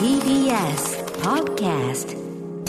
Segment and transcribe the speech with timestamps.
[0.00, 0.82] TBS
[1.22, 2.19] Podcast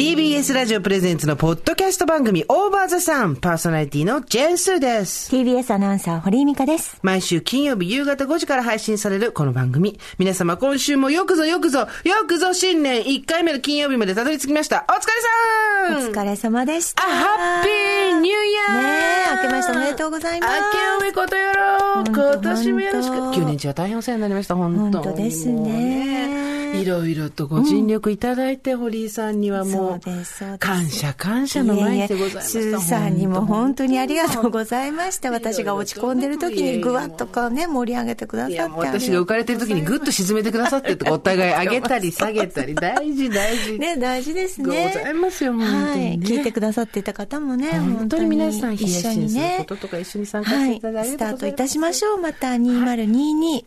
[0.02, 5.32] TBS ラジオプレゼンツのポッドキャスト番組オーバーザさんパーソナリティのジェンスーです。
[5.32, 6.98] TBS アナウンサー、堀井美香です。
[7.04, 10.00] 毎週金曜日夕方5時から配信されるこの番組。
[10.18, 11.88] 皆様今週もよくぞよくぞ、よ
[12.28, 14.86] くぞ新年1回目の金曜日までたどり着きました。
[14.89, 17.04] お疲れさんお疲れ様でした。
[17.04, 18.89] あ、ハッピーニューイヤーね
[19.33, 20.54] え、明けましておめでとうございます。
[20.54, 23.15] 明けおめことよろ今年もよろしく。
[23.18, 26.42] 本当9年中は大変お世話になりました、本当に本当ですね
[26.82, 32.59] いろいろとご尽力いただいて、堀井さんにはもそう感謝感謝の毎日でございました。
[32.59, 35.31] いえいえスーさんにも本当にありがとうございました。
[35.31, 38.61] 私が落ち込んでる時にぐわっとかね、盛り上げてくださって。
[38.61, 43.80] 私が浮かれてる時にぐっと沈めてくださってお互い上げたり下げたり、大事大事。
[43.80, 44.94] ね、大事ですね。
[44.94, 46.19] ございますよ本当にねはい。
[46.19, 49.66] 聞いてくださっていた方もね、本当に皆さん、一緒にねこ。
[49.66, 50.72] ととか一緒に参加しはい。
[50.72, 52.17] ていただいて、スタートいたしましょう。
[52.17, 53.64] また2022。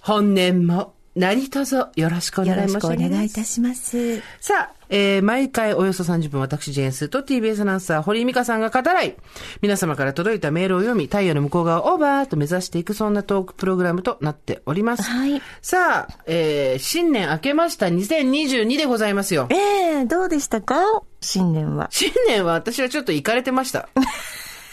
[0.00, 3.22] 本年も何卒よろしくおよ願い申しろしくお願。
[3.22, 4.20] いいたします。
[4.40, 9.16] さあ、えー、毎回およそ30分、私、ジェーンスーと TBS アナウンサー、堀井美香さんが語らい、
[9.60, 15.02] 皆様から届いたメールを読み、太陽の向こう側をオーバーと目指していく、そんなトークプログラムとなっております。
[15.02, 15.42] はい。
[15.60, 19.48] さあ、えー、新年明けました2022でございますよ。
[19.50, 20.76] ええどうでしたか？
[21.20, 21.88] 新年は。
[21.90, 23.88] 新年は私はちょっと行かれてました。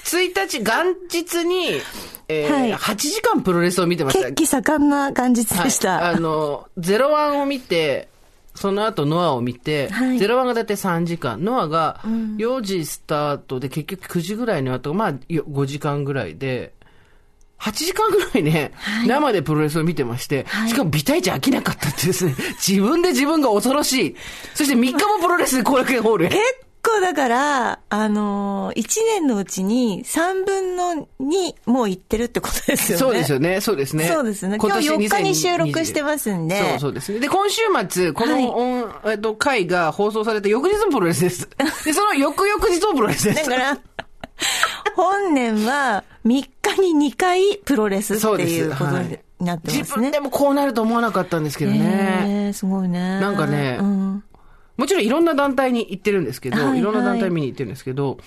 [0.05, 1.81] 1日、元日に、
[2.27, 2.73] えーはい。
[2.73, 4.29] 8時間プロレスを見てました。
[4.29, 4.35] 血。
[4.35, 5.95] 気盛んな元日でした。
[5.95, 8.07] はい、あの、ゼロワンを見て、
[8.53, 10.19] その後ノアを見て、はい。
[10.19, 16.73] ゼロワンがだいたい3時間、ノアが4時スタートで結局9時ぐらいの後、まあよ5時間ぐらいで、
[17.59, 18.71] 8時間ぐらいね、
[19.07, 24.15] 生でプロレスを見てまして、しかもビタイチ飽きなかったってですね、自分で自分が恐ろしい。
[24.53, 26.29] そして3日もプロレスで後楽園ホールへ。
[26.29, 26.41] 結
[26.85, 32.99] 構だから、あのー、1年のうちに3分の2もう行ってるってことですよね。
[32.99, 34.07] そうですよね、そうですね。
[34.07, 37.19] そうですね今日4日に収録してますんでそうそうですね。
[37.19, 41.49] で、今週末、この、はい音えっと、回が放送された翌日もプロレスです。
[41.83, 43.49] で、その翌々日もプロレスです。
[43.49, 43.79] だから、
[44.95, 46.49] 本年は3日
[46.93, 49.05] に2回プロレスっていうことはい
[49.39, 49.79] になってますね。
[49.79, 52.25] 自分でもこうなると思わなかったんですけどね。
[52.47, 53.19] えーすごいね。
[53.19, 54.23] なんかねうん
[54.77, 56.79] もちろんいろんな団体に行ってるんですけど、はいはい。
[56.79, 58.17] いろんな団体見に行ってるんですけど、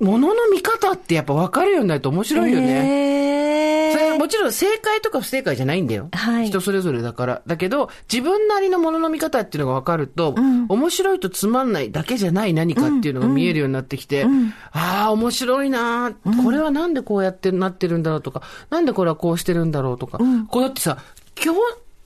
[0.00, 3.90] 物の見方ってやっぱ分かるようになると面白いよね。
[3.90, 3.92] えー。
[3.92, 6.08] それはもちろん正解とか不正解じゃないんだよ。
[6.12, 6.48] はい。
[6.48, 7.42] 人それぞれだから。
[7.46, 10.34] だけど、自分なりのものの見方っていうのが分かると、
[10.68, 14.26] 面白いとつまんないだけじゃない何かっていうのが見えるようになってきて、
[14.72, 16.44] ああ、面白いなー。
[16.44, 20.18] これはなんでこうやってなってるんだろうとか、なんでこれはこうしてるんだろうとか、
[20.48, 20.98] こうだってさ、
[21.42, 21.60] 今日、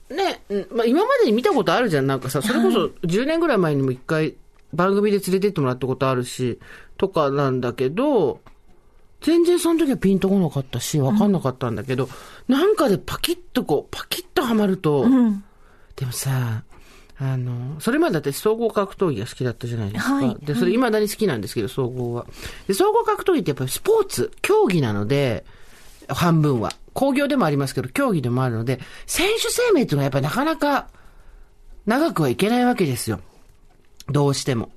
[0.09, 2.07] ね、うんまあ、今までに見たことあるじゃん。
[2.07, 4.35] なんかさ、それこそ10年ぐらい前にも一回
[4.73, 6.59] 番組で連れてってもらったことあるし、
[6.97, 8.41] とかなんだけど、
[9.21, 12.09] 全然その時はピンとこなかったし、わかんなかったんだけど、
[12.47, 15.05] なんかでパキッとこう、パキッとはまると、
[15.95, 16.63] でもさ、
[17.19, 20.15] あの、それまで私総合格闘技が好きだったじゃないですか。
[20.15, 22.25] はいで、それ未だに好きなんですけど、総合は。
[22.67, 25.45] で、総合格闘技ってやっぱりスポーツ、競技なので、
[26.07, 26.73] 半分は。
[26.93, 30.87] 工業でもありますけど、競技でもあるので、選手生命っていうのはやっぱりなかなか
[31.85, 33.19] 長くはいけないわけですよ。
[34.09, 34.69] どうしても。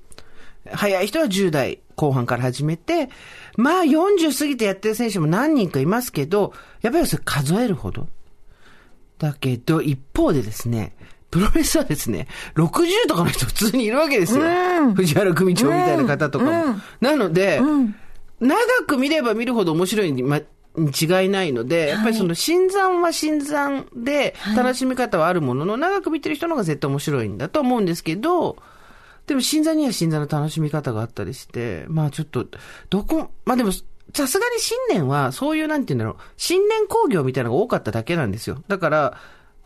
[0.71, 3.09] 早い人は10代後半から始めて、
[3.55, 8.07] まあ40過ぎてやってる選手も何人かいますけど、やっぱりそれ数えるほど。
[9.19, 10.95] だけど、一方でですね、
[11.31, 14.43] プロレスはですね、60とかの人普通にいるわけですよ。
[14.95, 16.51] 藤原組長みたいな方とかも。
[17.01, 17.59] なので、
[18.39, 18.55] 長
[18.85, 20.45] く見れば見るほど面白いに、ま、に
[20.77, 28.57] 違いないので、やっぱりその新参は新参で楽しみ方はあるものの、長く見てる人の方が絶対面白いんだと思うんですけど、
[29.25, 32.45] でも新参には新参の楽しみ方があったりして、まあちょっと、
[32.89, 33.71] どこ、まあでも、
[34.13, 38.63] さすがに新年はそういうなんて言うんだろう、新年興行みたいなのが多かっただけなんですよ。
[38.67, 39.17] だから、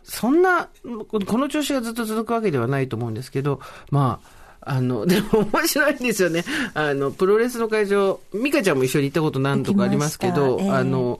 [0.02, 0.68] そんな、
[1.08, 6.44] この調子がずっと続くわけではないと思うんですけど、まあ、あの、 でも面白いんですよね。
[6.74, 10.70] あの、プロレスの会場、ミカちゃんも一緒に行ったこと何度かありますけど、ええ。
[10.70, 11.18] あの、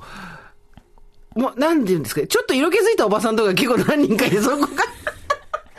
[1.34, 4.68] もう、なんて言うんですか、ちょっと色気づいたおばさんとか結構何人かいて、そこが、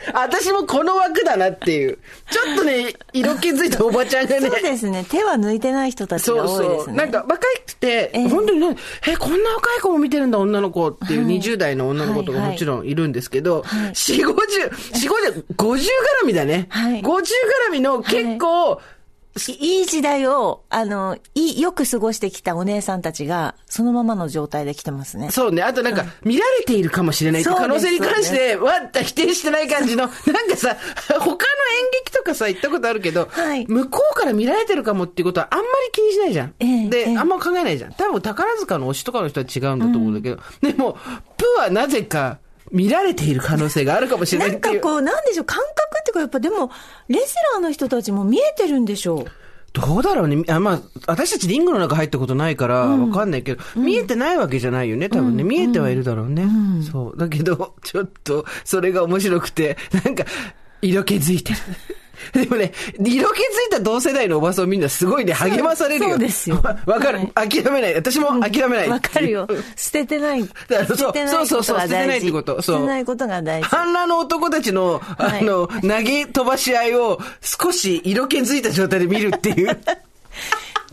[0.12, 1.98] 私もこの枠だなっていう。
[2.30, 4.48] ちょっとね、色気づいたおばちゃんがね。
[4.50, 5.04] そうですね。
[5.08, 6.84] 手は抜いてない人たちそうが多いですね。
[6.84, 6.94] そう。
[6.94, 15.76] なんか若くて、ええ本当にね、え、こんな若い子も見てるんだ、女の子っていう20代の女の子とかはいもちろんいるんですけど、はい4、50、4、50、50
[16.22, 16.66] 絡みだね。
[16.68, 17.22] はい50
[17.70, 18.94] 絡みの結構、い
[19.48, 25.32] いい時代を、あの、いい、よく過ごしてきたお姉さんたちが、そのままの状態で来てますね。
[25.32, 25.62] そうね。
[25.62, 30.76] あとなんか、見られているかもしれないって可能性に関して、わった否定してない感じの、 なんかさ、
[31.08, 31.36] 他の演
[32.04, 36.54] 劇とかさ、行ったことあるけど、はい向こうから見られてるかもっていうことはあんまり気にしないじゃん。
[36.60, 37.92] ええで、ええあんま考えないじゃん。
[37.92, 40.96] 多分宝塚の推しとかの人は違うんだと思うんだけど、でも、
[41.36, 42.38] プはなぜか、
[42.74, 44.80] 見られている可能性があるかもしれなないんっていう。
[44.80, 46.70] かこう、なんでしょう、感覚っていうか、やっぱでも、
[47.08, 49.24] レスラーの人たちも見えてるんでしょう。
[49.72, 50.44] どうだろうね。
[50.48, 55.44] あまあ、私たちリングの中入ったことないから、わかんないけど、見えてないわけじゃないよね、多分ね。
[55.44, 56.46] 見えてはいるだろうね。
[56.90, 57.18] そう。
[57.18, 60.24] だけど、ちょっと、それが面白くて、なんか、
[60.82, 61.58] 色気づいてる。
[62.32, 66.10] でもね、色気づいた同世代のおばさんみんなすごいね、励まされるよ。
[66.10, 67.94] そうですよわ わかる、諦めない。
[67.94, 68.88] 私も諦めない。
[68.88, 69.48] わかるよ。
[69.76, 70.48] 捨ててない。
[70.68, 73.68] らそう捨ててないそうそうそう捨ててないってことそう捨てないことが大事。
[73.68, 79.78] 反乱の男たちの、あはいの、投げ飛ばし合いを少し色気づいた状態で見るっていう。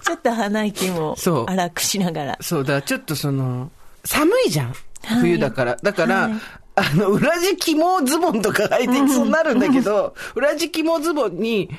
[0.03, 2.37] ちょっと鼻息もそう荒くしながら。
[2.41, 3.71] そうだ、ちょっとその、
[4.03, 4.67] 寒いじゃん。
[4.67, 5.77] はい冬だから。
[5.81, 6.33] だから、はい
[6.81, 11.69] あの、裏地肝ズボンとか履いてきそうになるんだけど、 裏地肝ズボンに、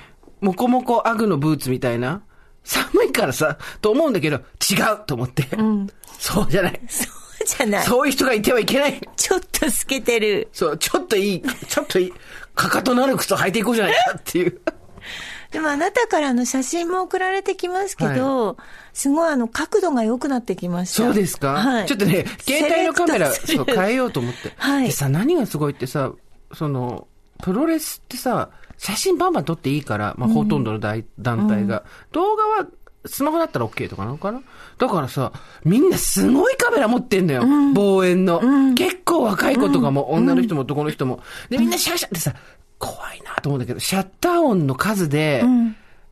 [0.40, 2.22] モコモコアグのブーツみたいな、
[2.62, 4.40] 寒いからさ、と思うんだけど、違
[4.94, 5.49] うと思って。
[6.19, 6.81] そうじゃない。
[6.88, 7.87] そうじゃない。
[7.87, 9.00] そういう人がいてはいけない。
[9.16, 10.49] ちょっと透けてる。
[10.52, 12.12] そう、ちょっといい、ちょっといい、
[12.54, 14.60] かかとのある靴を履いていこうじゃないかっていう。
[15.52, 18.56] でもあなたからの写真も送られてきますけど、
[18.93, 21.04] すごいあの角度が良くなってきました。
[21.04, 21.87] そうですか、はい。
[21.87, 24.52] ちょっとね、携帯のカメラ、そう、変えようと思って。
[24.56, 26.10] はいでさ、何がすごいってさ、
[26.54, 27.06] その、
[27.43, 31.84] プロレスってさ、写真バンバン撮っていいから、まあ、ほとんどの大、団体が。
[32.12, 32.66] 動画は、
[33.04, 34.40] スマホだったら OK とかなのかな？
[34.78, 35.32] だからさ、
[35.64, 37.44] みんなすごいカメラ持ってんだよ。
[37.75, 38.40] 望遠の、
[38.76, 41.20] 結構若い子とかも、女の人も男の人も。
[41.50, 42.32] で、みんなシャシャってさ、
[42.82, 45.44] 怖いなと思うんだけど、シャッター音の数で、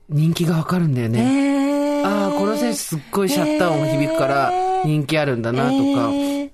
[0.08, 2.00] 人気がわかるんだよね。
[2.00, 4.52] えー、ああ、この選手すっごいシャッター音響くから
[4.84, 6.50] 人気あるんだなとか、えー。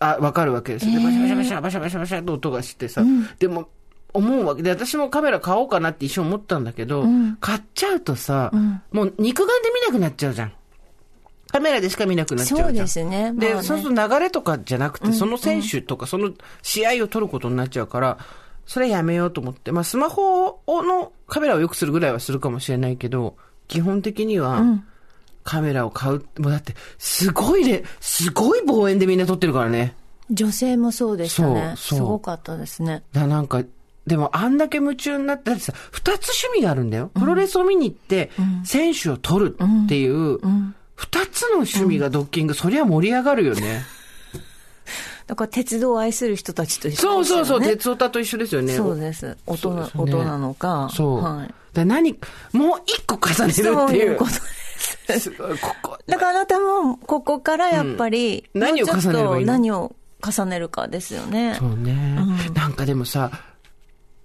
[0.00, 0.86] あ、わかるわけです。
[0.86, 0.98] よ。
[0.98, 3.04] で、バシャバシャバシャバシャバシャバシャと音がしてさ、
[3.38, 3.68] でも、
[4.12, 7.06] 思うわけで、私もカメラ買おうかなって一瞬思ったんだけど、
[7.40, 8.50] 買っちゃうとさ、
[8.90, 10.52] もう肉眼で見なくなっちゃうじゃん。
[11.52, 12.68] カメラでしか見なくなっちゃうじゃん。
[12.68, 13.32] そうですね。
[13.36, 13.62] で、まあね。
[13.62, 16.32] そうすると流れとかじゃなくて、その選手とかその
[16.62, 18.18] 試合を撮ることになっちゃうから、
[18.72, 19.70] それやめようと思って。
[19.70, 23.36] まあ、スマホのカメラを良くするぐらいはするかもしれないけど、
[23.68, 24.62] 基本的には、
[25.44, 26.24] カメラを買う。
[26.38, 29.94] もうだって、すごいね、すごい望遠でみんな撮ってるからね。
[30.30, 31.74] 女性もそうでしたね。
[31.76, 33.02] すごかったですね。
[33.12, 33.62] だなんか、
[34.06, 37.10] でもあんだけ夢中になって、だってさ、二つ趣味があるんだよ。
[37.12, 38.30] プロレスを見に行って、
[38.64, 39.54] 選手を撮る
[39.84, 40.38] っていう、
[40.94, 43.84] 二つの趣味がドッキング、そりゃ盛り上がるよね。
[45.26, 47.24] だから鉄道を愛する人たちと一緒ですよね。
[47.24, 48.74] そうそうそう、鉄オタと一緒ですよね。
[48.74, 49.36] そうです。
[49.46, 50.90] 音ね音なのか。
[50.94, 51.22] そう。
[51.22, 51.54] はい。
[51.72, 52.12] だ何、
[52.52, 53.98] もう一個重ねるってそうい。
[53.98, 54.30] いううこと
[55.08, 55.20] です。
[55.20, 55.98] すごい、ここ。
[56.06, 59.52] だからあなたも、ここからやっぱり、うん何を重ねればいいの？
[59.52, 61.56] 何を重ねるかですよね。
[61.58, 62.16] そうね、
[62.54, 63.30] なんかでもさ、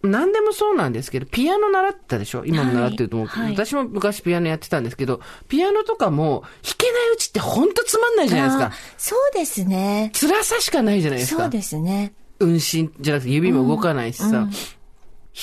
[0.07, 2.45] 何でもそうなんですけど、ピアノ習ってたでしょ？
[2.45, 8.75] 今も習ってると思うはい私も昔ピアノやってたんですけど、ピアノとかも弾けないうちってほんとつまんないじゃないですあか。
[8.97, 10.11] そうですね。
[10.13, 11.43] 辛さしかないじゃないですか。
[11.43, 12.13] そうですね。
[12.39, 14.49] 運針じゃなくて指も動かないしさ、弾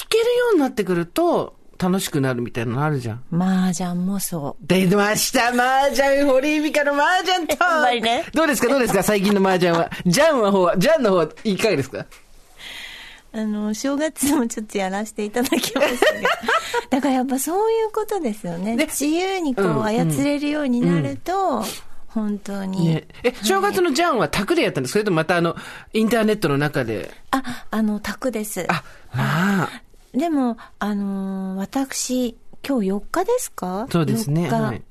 [0.08, 3.24] けるようになってくると楽しくなるみたいなのあるじゃん。
[3.32, 7.56] 麻雀もそ出ました麻雀堀井美香の麻雀と
[8.00, 8.68] ねどうですか？
[8.68, 9.02] どうですか？
[9.02, 9.90] 最近の麻雀は。
[10.06, 11.98] ジャンの方は、ジャンの方はいかがですか？
[11.98, 12.06] う。
[13.34, 16.28] あの、正月もちょっとやらせていただきましたけど。
[16.90, 18.76] だからやっぱそういうことですよね。
[18.76, 21.64] で自由にこうんう操れるようになると、
[22.08, 22.88] 本当に。
[22.90, 24.94] ね、え、正月のジャンは卓でやったんですか？
[24.94, 25.56] それともまたあの、
[25.92, 27.12] インターネットの中で？
[27.32, 27.42] あ、
[27.72, 28.64] あの、宅です。
[28.68, 29.68] あ、まあ、
[30.12, 33.88] でも、あのー私、今日4日ですか？
[33.90, 34.48] そうですね。
[34.48, 34.82] 4日はい。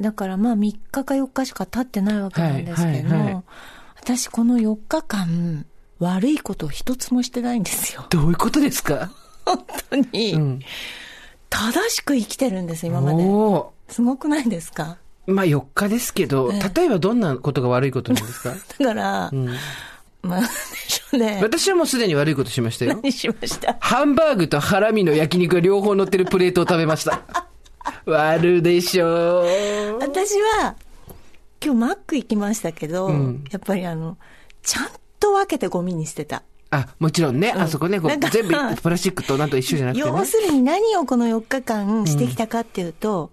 [0.00, 3.42] だからまあ3日か4日しか経ってないわけなんですけど、はいはいはい
[4.00, 5.66] 私この4日間、
[5.98, 8.06] 悪いことを一つもしてないんですよ。
[8.10, 9.10] どういうことですか？
[9.44, 10.32] 本当に。
[10.34, 10.60] うん。
[11.50, 13.22] 正しく生きてるんです、今まで。
[13.24, 14.98] おすごくないですか？
[15.26, 18.54] ーまあ4日ですけど、え例えばどんなことが悪いことなんですか？
[18.78, 19.48] だから、ん
[20.22, 20.46] まあ、で
[20.88, 21.40] しょうね。
[21.42, 22.94] 私はもうすでに悪いことしましたよ。
[22.94, 23.76] 何しました？
[23.80, 27.22] ハンバーグとハラミの焼肉が両方乗ってるプレートを食べました。
[28.06, 29.98] 悪でしょう。
[30.00, 30.74] 私は、
[31.64, 34.16] 今日マック行きましたけど、んやっぱりあの、
[34.62, 36.42] ちゃんと分けてゴミに捨てた。
[36.70, 37.98] あ、もちろんね、あそこね、
[38.30, 40.10] 全部 プラスチックとなんと一緒じゃなくてね。
[40.10, 43.30] 要するに何をこの4日間してきたかっていうと、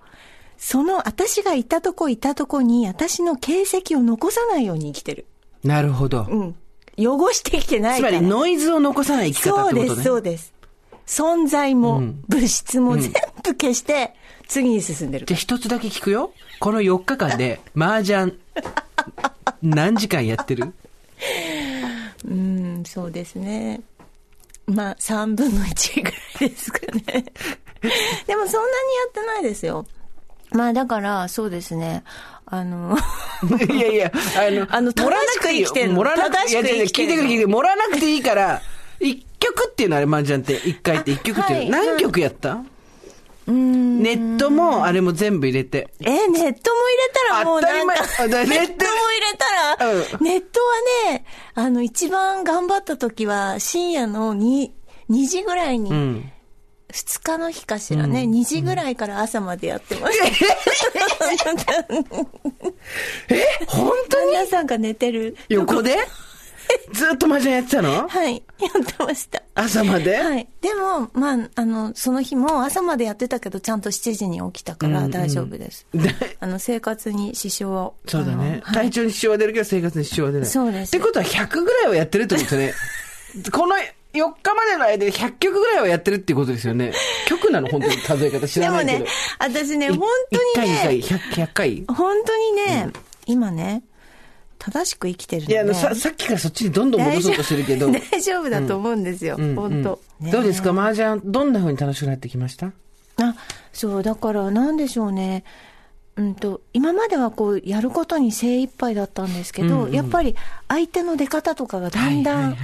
[0.58, 5.26] その私がいたとこいたとこに私の形跡を残さないように生きてる。
[5.64, 6.26] なるほど。
[6.30, 6.56] うん。
[6.98, 8.14] 汚してきてないから。
[8.14, 10.04] つまりノイズを残さない生き方そうです、ってことね。
[10.06, 10.54] そうです。
[11.06, 13.12] 存在も、うん物質も全
[13.44, 14.16] 部消して、
[14.48, 16.32] 次に進んでるじゃあ一つだけ聞くよ。
[16.60, 18.34] この4日間で、麻雀、
[19.62, 20.74] 何時間やってる？
[22.28, 23.82] うん、そうですね。
[24.68, 26.18] まあ、3分の1ぐら
[26.48, 27.04] いですかね。
[28.26, 29.86] でもそんなにやってないですよ。
[30.52, 32.04] まあだから、そうですね。
[32.46, 32.98] あの、
[33.70, 36.52] いやいや、あの、 あの盛らなくていいよ盛らなくていい。
[36.52, 37.54] いや、正しく違う違う生きてんの聞いてくれ聞いてくれ。
[37.54, 38.62] 盛らなくていいから、
[39.00, 40.54] 一曲っていうのあれ、麻雀って。
[40.70, 41.78] 一回って一曲っていうの。
[41.78, 42.54] はい何曲やった？
[42.54, 42.70] うん。
[43.48, 45.88] ネットも、あれも全部入れて。
[46.00, 46.56] え、ネットも入れ
[47.14, 47.96] たらもう当たり前。
[47.98, 48.50] なんか、あだネット。
[48.50, 49.52] ネットも入れた
[49.86, 50.00] ら、うん。
[50.26, 50.66] ネットは
[51.12, 54.72] ね、あの、一番頑張った時は、深夜の 2,
[55.10, 56.32] 2時ぐらいに、うん。
[56.92, 60.26] 2日の日かしらね、2時ぐらいから朝までやってました。
[63.30, 64.32] え本当に？
[64.32, 65.36] 皆さんが寝てる。
[65.50, 65.98] 横で？
[66.94, 68.08] ずっと麻雀やってたの？
[68.08, 69.42] はい、やってました。
[69.56, 70.16] 朝まで？
[70.18, 70.48] はい。
[70.62, 75.86] でも、まあ、あの、その日も朝までやってたけど、ちゃんと7時に起きたから大丈夫です。
[75.94, 77.96] で あの、生活に支障を。
[78.08, 78.62] そうだね。
[78.64, 80.50] はい体調に支障は出るけど生活に支障は出ない。
[80.50, 82.74] そうですってことは100 ぐらいはやってるってことですよね。
[83.52, 86.94] この4日までの間で100曲ぐらいはやってるっていうことですよね。
[87.28, 87.68] 曲なの？
[87.68, 89.06] 本当に数え方知でもらないけど。
[89.06, 91.84] ね、私ね、い本当に1回ね、2回、100, 100回？
[91.88, 92.90] 本当にね、
[93.26, 93.84] 今ね、
[94.66, 97.92] 正しく生きてるのいや、あの、ねさ、さっきからそっちにどんどん戻そうとしてるけど。
[98.12, 100.72] 大丈夫だと思うんですよ、うん本当、うんどうですか？
[100.72, 102.72] 麻雀、どんな風に楽しくなってきました？
[103.18, 103.36] あ、
[103.74, 105.44] そう、だからなんでしょうね。
[106.16, 109.92] うんと、今まではこう、やることに精一杯だったんですけど、うんうん。
[109.94, 110.36] やっぱり
[110.70, 112.58] 相手の出方とかがだんだん、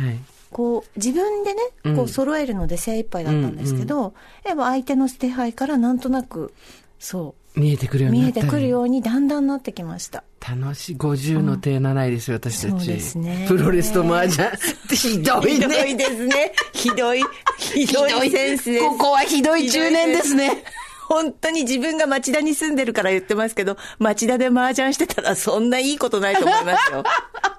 [0.51, 1.95] こう、自分でね、うん。
[1.97, 4.13] こう、揃えるので精一杯だったんですけど、
[4.45, 6.53] やっぱ相手の手配からなんとなく、
[6.97, 10.23] そ見えてくるよう、見うになったりえてくるようにだんだんなってきました。
[10.39, 10.95] 楽しい。
[10.95, 12.69] 50の手7いですよ、私たち。
[12.69, 14.49] そうですねプロレスと麻雀。
[14.89, 15.65] ひどいね。
[15.65, 16.53] ひどいですね。
[16.73, 17.23] ひどい、
[17.57, 18.85] ひどいセンスです。
[18.85, 20.63] ここはひどい中年ですね。
[21.11, 27.03] 本当に自分が町田に住んでるから言ってますけど、町田で麻雀してたら そんないいことないと思いますよ。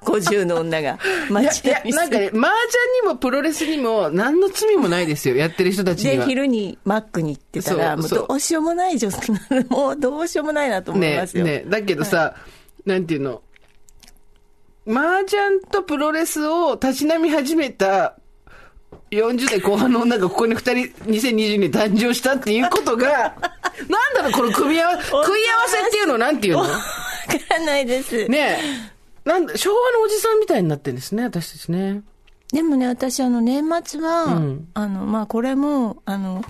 [0.04, 0.80] 50の女が。
[0.80, 2.40] いや、いや町田になんかね、麻雀
[3.02, 6.24] にもプロレスにも何の罪もないですよ、やってる人たちにで、は。
[6.24, 9.32] 昼にマックに行ってたら、もうそうどうしようもない女性
[9.68, 11.44] もうどうしようもないなと思いますよ。
[11.44, 12.34] ねねだけどさ、
[12.86, 13.42] なんていうの、
[14.88, 18.16] 麻雀とプロレスをたしなみ始めた
[19.10, 23.08] 40代後半の女がここに2人、2020年誕生したっていうことが、
[23.88, 25.28] なんだろう、この組み合わ、食い合わ
[25.68, 26.60] せっていうのなんていうの？
[26.60, 26.74] わか
[27.50, 28.26] らないです。
[28.28, 29.28] ねえ。
[29.28, 32.02] なんだ、昭和のおじさんみたいになってるんですね、私たちね。
[32.52, 36.44] でもね、私、あの、年末は、うんあの、まあ、これも、あの、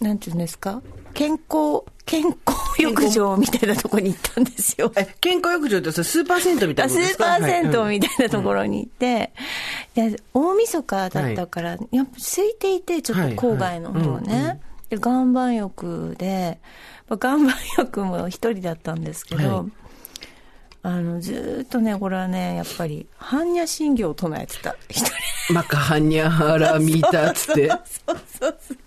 [0.00, 0.82] なんていうんですか？
[1.14, 4.92] 健康、健康浴場みたいなところに行ったんですよ。
[4.96, 9.32] え、健康浴場ってさ、スーパー銭湯みたいあスーパー銭湯はいみたいなところに行って、
[9.94, 14.32] で大晦日だったから、やっぱ空いていて、ちょっと郊外の方ね。
[14.32, 16.58] はいはいうんで、岩盤浴で、
[17.08, 19.72] まあ岩盤浴も一人だったんですけど、はい
[20.82, 24.74] あの、ずーっとね、これはね、やっぱり、般若心経を唱えてた。
[24.88, 27.68] 一人マカハニャハラミタっつって。
[27.68, 27.80] そう
[28.40, 28.78] そうそう。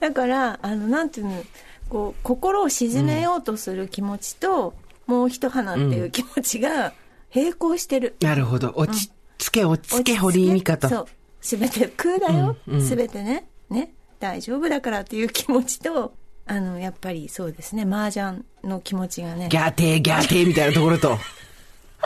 [0.00, 1.44] だから、あの、なんていうの、
[1.94, 4.74] こう、心を鎮めようとする気持ちと、
[5.06, 6.92] もう一花っていう気持ちが
[7.32, 8.16] 並行してる。
[8.20, 8.72] なるほど。
[8.74, 10.88] 落ち着け、落ち着け、堀井美香と。
[10.88, 11.06] そう。
[11.40, 12.82] すべて空だようんうん。
[12.82, 13.46] すべてね。
[13.70, 13.94] ね。
[14.18, 19.48] 大丈夫だからっていう気持ちと、あの、やっぱりそうですね、麻雀の気持ちがね。
[19.48, 21.16] ギャーテー、ギャーテーみたいなところと。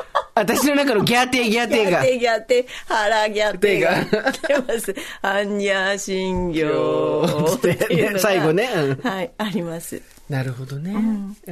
[0.34, 2.04] 私の中のギャーテー、ギャーテーが。
[2.04, 4.94] ギャテ、腹ギャテが手が来てます。
[5.22, 10.00] 般若心経つってっていう最後ねうんはい、あります。
[10.28, 10.94] なるほどね。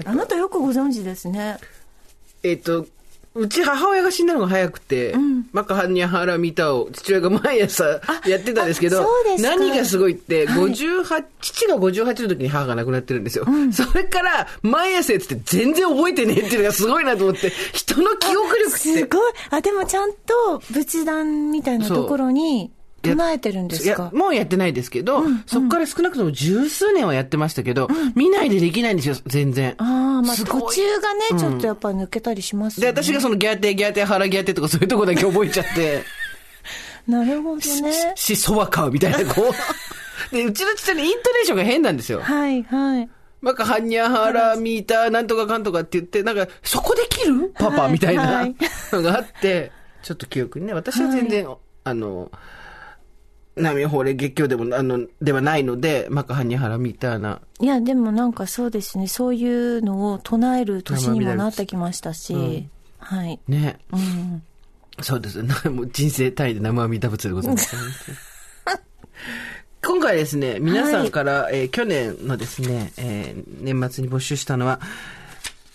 [0.04, 1.56] あなたよくご存知ですね。
[2.42, 2.86] えっと、
[3.36, 5.14] うち母親が死んだのが早くて、
[5.52, 7.84] マカハニャハラミタを父親が毎朝
[8.26, 9.06] やってたんですけど
[9.38, 13.46] 何がすごいって、はい58、父が58の時に母が亡くなってるんですよ。
[13.72, 18.78] それから、毎朝やってて全然覚えてねえっていうのがすごいなと思って、人の記憶力って。
[18.78, 19.32] すごい。
[19.50, 22.70] あ、でもちゃんと仏壇みたいなところに
[23.14, 29.74] 唱えてるんですか、もうやってないですけど、そこから少なくとも十数年はやってましたけど、見ないでできないんですよ、全然。
[29.78, 32.86] ああ、まあ途中がね、ちょっとやっぱ抜けたりしますね。
[32.86, 36.02] 私がそのギャーテー、ギャーテー、腹ギャーテーとかそういうとこだけ覚えちゃって、
[37.06, 38.12] なるほどね。
[38.16, 39.50] し、そわかみたいな、こ
[40.30, 40.34] う。
[40.34, 42.20] で、うちの父親のイントネーションが変なんですよ。
[42.20, 43.08] はい、はい。
[43.42, 47.52] なんか、はにゃはら、みた、なんとかかんとかって言って、なんか、そこで切る？
[47.54, 48.56] パパはいみたいはない
[48.92, 49.70] のがあって、
[50.02, 51.46] ちょっと記憶にね、私は全然、
[51.84, 52.32] あの、
[53.56, 57.40] 波法令月経でも、あの、ではないので、マカハニャハラみたいな。
[57.60, 63.40] いや、でもなんかそうですね、そういうのを唱える年にもなってきましたし、はい。
[63.48, 63.78] ね。
[63.92, 64.42] うん。
[65.00, 65.42] そうです。
[65.42, 67.76] な もう人生単位で生阿弥陀仏でございます。
[69.82, 74.80] 今回ですね、皆さんから、えー去年のですね、えー年末に募集したのは、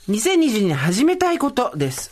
[0.10, 2.12] 2022年始めたいことです。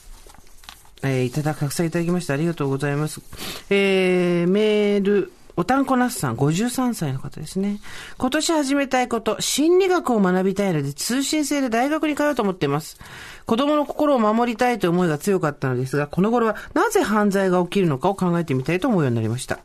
[1.03, 3.21] えーいただ、たくさんいただきましてありがとうございます。
[3.69, 7.81] えーメール、おたんこなすさん、53歳の方ですね。
[8.17, 12.97] 今年始めたいこと、心理学を学びたいので、通信制で大学に通うと思っています。
[13.45, 19.59] 子供の心を守りたいという思いが強かったのですが、この頃はなぜ犯罪が起きるのかを考えてみたいと思うようになりました。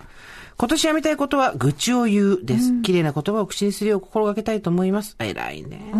[0.56, 2.80] 今年やめたいことは、愚痴を言うです。
[2.82, 5.16] 綺麗な言葉を口にするよう心がけたいと思います。
[5.18, 5.92] 偉いね。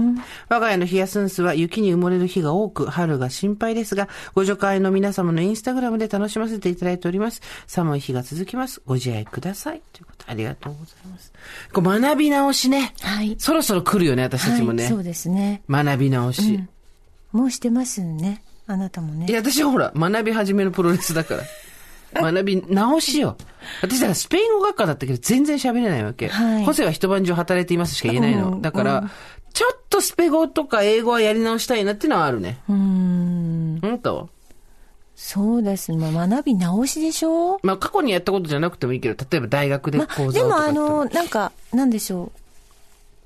[0.49, 7.43] 我が家のヒヤスンスは雪に埋もれる日が多く、春が心配ですが、ご助会の皆様のインスタグラムで楽しませていただいております。
[7.67, 8.81] 寒い日が続きます。
[8.87, 9.83] ご自愛ください。
[9.93, 11.33] ということでありがとうございます。
[11.73, 12.95] こう学び直しね。
[13.01, 14.85] はいそろそろ来るよね、私たちもね。
[14.85, 15.63] はい、そうですね。
[15.69, 16.61] 学び直し。
[17.33, 18.45] もうしてますね。
[18.67, 19.27] あなたもね。
[19.29, 21.43] いや、私はほら、学び始めのプロレスだから。
[22.15, 23.37] 学び直しよ。
[23.83, 26.29] 私だからスペイン語学科だったけど全然喋れないわけ。
[26.29, 28.53] はいホセは一晩中働いていますしか言えないの。
[28.53, 29.11] うんだから、
[29.53, 32.59] ちょっとスペ語とか英語はやり直したいなっていうのはあるね。
[32.69, 33.79] うーん。
[33.81, 34.29] 本当？
[35.17, 36.11] そうですね。
[36.11, 37.61] まあ学び直しでしょ？
[37.63, 42.33] まあ過去にやったことじゃなくてもいいけど、例えば大学でまあ、講座をでもあとかやったらの、なんか、なんでしょう？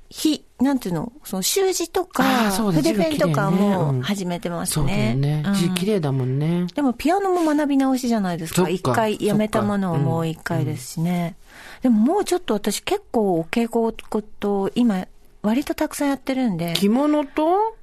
[0.09, 5.43] ひ、なんていうのその習字とあか、筆ペンとかも始めてますそうだよね。
[5.55, 6.67] 字綺麗だもんね。
[6.75, 8.67] でもピアノも学び直しじゃないですか。
[8.67, 11.35] 一回やめたものをもう一回ですしね。
[11.81, 15.07] でももうちょっと私結構お稽古こと今
[15.41, 17.75] 割とたくさんやってるんで、着物と、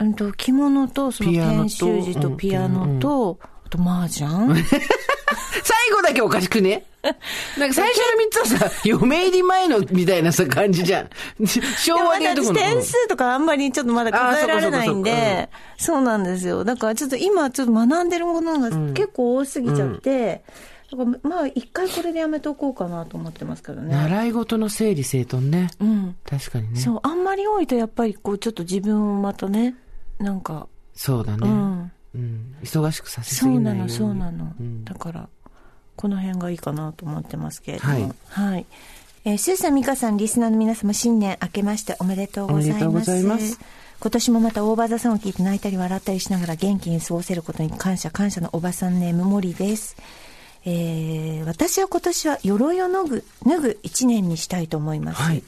[0.00, 1.58] うんと着物とそのピアノと？
[1.58, 4.28] ペン習字とピアノと、あと麻雀。
[5.62, 6.84] 最後だけおかしくね？
[7.58, 11.08] なんか最初の三つはさ、嫁入り前のみたいなさ感じじゃん。
[11.78, 12.58] 昭和でいうとこの？
[12.60, 16.64] 私点数とかあんまりちょっとまだ数えられないんで、そうなんですよ。
[16.64, 20.42] だからちょっと今ちょっと学んでるものが結構多すぎちゃって、
[20.90, 23.94] だからまあ一回これでやめとこうかなと思ってますけどね。
[23.94, 25.68] 習い事の整理整頓ね。
[25.80, 26.16] うん。
[26.28, 26.80] 確かにね。
[26.80, 29.74] そう、あんまり多いとやっぱりこうちょっと自分をまたね、
[30.18, 31.38] なんか、そうだね。
[31.42, 31.92] うん。
[32.14, 33.92] うん忙しくさせすそうなの、ぎないように。
[33.92, 34.44] そうなの。
[34.44, 35.28] んだから、
[35.96, 37.92] この辺がいいかなと思ってますけれども。
[37.92, 38.66] はいはい。
[39.26, 42.72] えー、スーさん、ミカさん、リスナーの皆様、新年明けましておめでとうございます。
[42.72, 43.58] おめでとうございます
[44.00, 49.96] 今年もまた大場座さんを聞いて泣いたり笑ったりしながら元気に過ごせることに感謝、感謝のおばさんネーム森です。
[50.66, 55.22] えー、私は今年は鎧を脱ぐ、脱ぐ一年にしたいと思います。
[55.22, 55.42] はい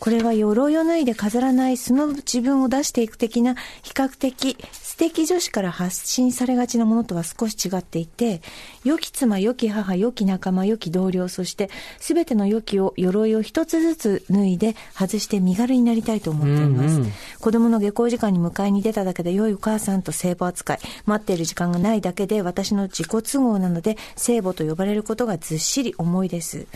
[0.00, 4.58] これは鎧を脱いで飾らない素の自分を出していく的な比較的
[4.94, 8.40] 素敵女子から発信されがちなものとは少し違っていて、
[8.84, 16.94] 良き妻、良き母、良き仲間、良き同僚、そして全ての良きを鎧を一つずつ脱いで外して身軽になりたいと思っています。
[16.94, 26.66] うんうん子供の下校時間に迎えに出ただけで良いお母さんと聖母扱い、待っている時間がないだけで私の自己都合なので聖母と呼ばれることがずっしり重いです。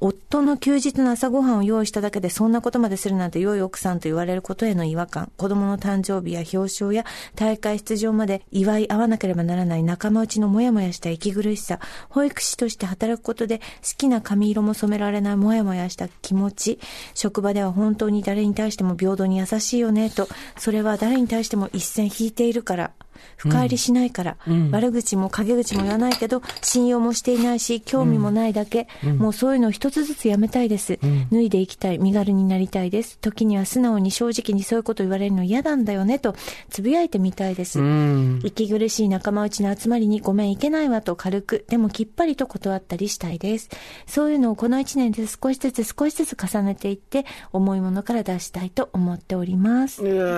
[0.00, 13.64] 夫の休日の朝ごはんを用意しただけでそんなことまでするなんて良い奥さんと言われることへの違和感、子供の誕生日や表彰や大会出場まで祝い合わなければならない仲間内のモヤモヤした息苦しさ、保育士として働くことで好
[13.96, 16.78] きな髪色も染められないモヤモヤした気持ち、
[17.14, 22.92] 職場では本当に誰に対しても平等に優しいよねと、それは誰に対しても一線引いているから、
[23.36, 24.36] 深入りしないから、
[24.70, 30.98] 悪口も陰口も言わないけど、信用もしていないし、興味もないだけ、もうそういうのを一つずつやめたいです。
[31.30, 33.18] 脱いでいきたい、身軽になりたいです。
[33.18, 36.34] 時には素直に正直にそういうこと言われるの嫌なんだよね、と、
[36.70, 37.80] つぶやいてみたいです。
[37.80, 38.40] うん。
[38.44, 43.68] 息苦しい仲間内の集まりにごめんいけないわと軽く、でもきっぱりと断ったりしたいです。
[44.06, 49.98] そういうのをこの一年で少しずつ少しずつ重ねていって、重いものから出したいと思っております。
[49.98, 50.32] ということでご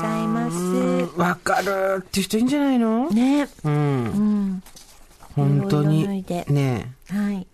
[0.00, 0.56] ざいます。
[0.56, 3.08] うんわかるっていう人いいんじゃないの？
[3.10, 3.48] ね。
[3.64, 3.72] うん。
[3.72, 4.62] うん。
[5.34, 6.24] 本当に。
[6.48, 7.46] ねえはい。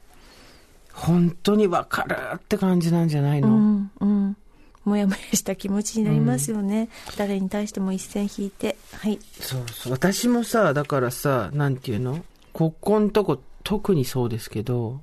[0.93, 4.37] 本当にわかるって感じなんじゃないうの、ん、うん。
[4.85, 6.89] もやもやした気持ちになりますよね。
[7.17, 8.77] 誰に対しても一線引いて。
[8.93, 9.19] はい。
[9.41, 9.93] そうそう。
[9.93, 12.25] 私もさ、だからさ、なんていうの？
[12.53, 15.01] ここんとこ、特にそうですけど、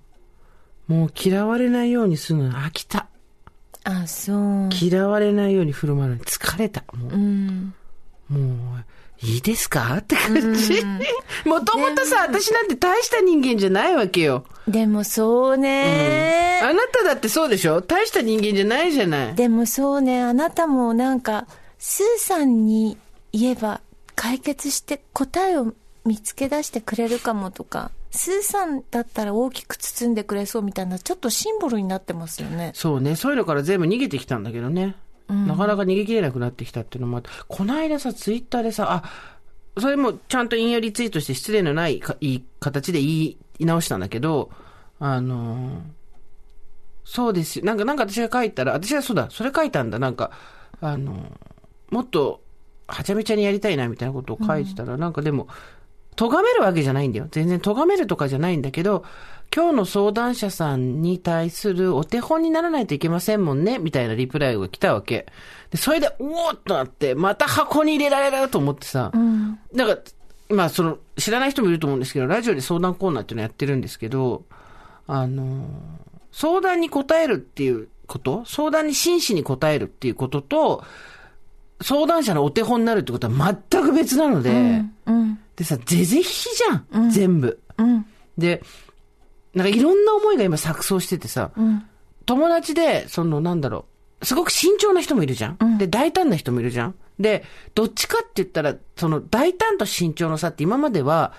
[0.87, 3.07] もう嫌われないようにするの飽きた。
[3.83, 4.69] あ、そう。
[4.79, 6.83] 嫌われないように振る舞うのに疲れた。
[6.93, 7.73] もうう、ん。
[8.29, 8.85] もう
[9.21, 9.97] いいですか？
[9.97, 10.83] って感じ。
[11.45, 14.45] もともとさ、私なんて大した人間じゃないわけよ。
[14.67, 17.81] でもそうね、あなただってそうでしょ？
[17.81, 19.35] 大した人間じゃないじゃない。
[19.35, 22.97] でもそうね、あなたもなんか、スーさんに
[23.33, 23.81] 言えば
[24.15, 25.73] 解決して答えを
[26.05, 32.71] 見つけ出してくれるかもとか、スーさんだったら大きく包んでくれそうみたいな、ちょっとシンボルになってますよね。
[32.73, 33.15] そうね。
[33.15, 34.95] そういうのから全部逃げてきたんだけどね。
[35.33, 44.49] なかなか逃げ切れなくなってきたっていうのもあって、この間さ、ツイッターでさ、あ、それもちゃんと引用リツイートして失礼のないかいい形で言い直したんだけど、
[44.99, 45.81] あのー
[47.05, 47.65] そうですよ。
[47.65, 49.97] なんか、なんか私が書いたら、私はそうだ、それ書いたんだ。
[49.97, 50.29] なんか、
[50.79, 52.41] あのーもっと、
[52.87, 55.47] はちゃめちゃにやりたいな、みたいなことを書いてたら、なんかでも、
[56.19, 57.27] 咎めるわけじゃないんだよ。
[57.31, 59.05] 全然咎めるとかじゃないんだけど、
[59.55, 65.27] 今日の相談者さんに対するお手本にならないといけませんもんね、みたいなリプライが来たわけ。
[65.71, 69.13] で、それで、おーっとなって、また箱に入れられると思ってさ、
[69.73, 70.01] なんか、
[70.49, 74.43] まあ、その、知らない人もいると思うんですけど、ラジオで相談コーナーっていうのやってるんですけど、
[75.07, 75.69] あの、
[76.33, 80.83] 相談に答えるっていうこと、相談に真摯に答えるっていうことと、
[81.81, 85.39] 相談者のお手本になるってことは全く別なので、うん。
[85.59, 87.59] でさ、ぜぜひじゃん、全部。
[87.77, 88.05] うん。
[88.37, 88.63] で、
[89.53, 91.83] なんかいろんな思いが今錯綜しててさ、うん。
[92.25, 93.83] 友達で、そのなんだろ
[94.21, 95.77] う、すごく慎重な人もいるじゃん。
[95.77, 96.95] で、大胆な人もいるじゃん。
[97.19, 97.43] で、
[97.75, 101.33] どっちかって言ったら、その大胆と慎重の差って今までは、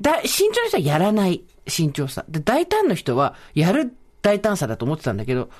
[0.00, 2.24] だ慎重な人はやらない慎重さ。
[2.30, 5.50] で、大胆な人はやる大胆さだと思ってたんだけど、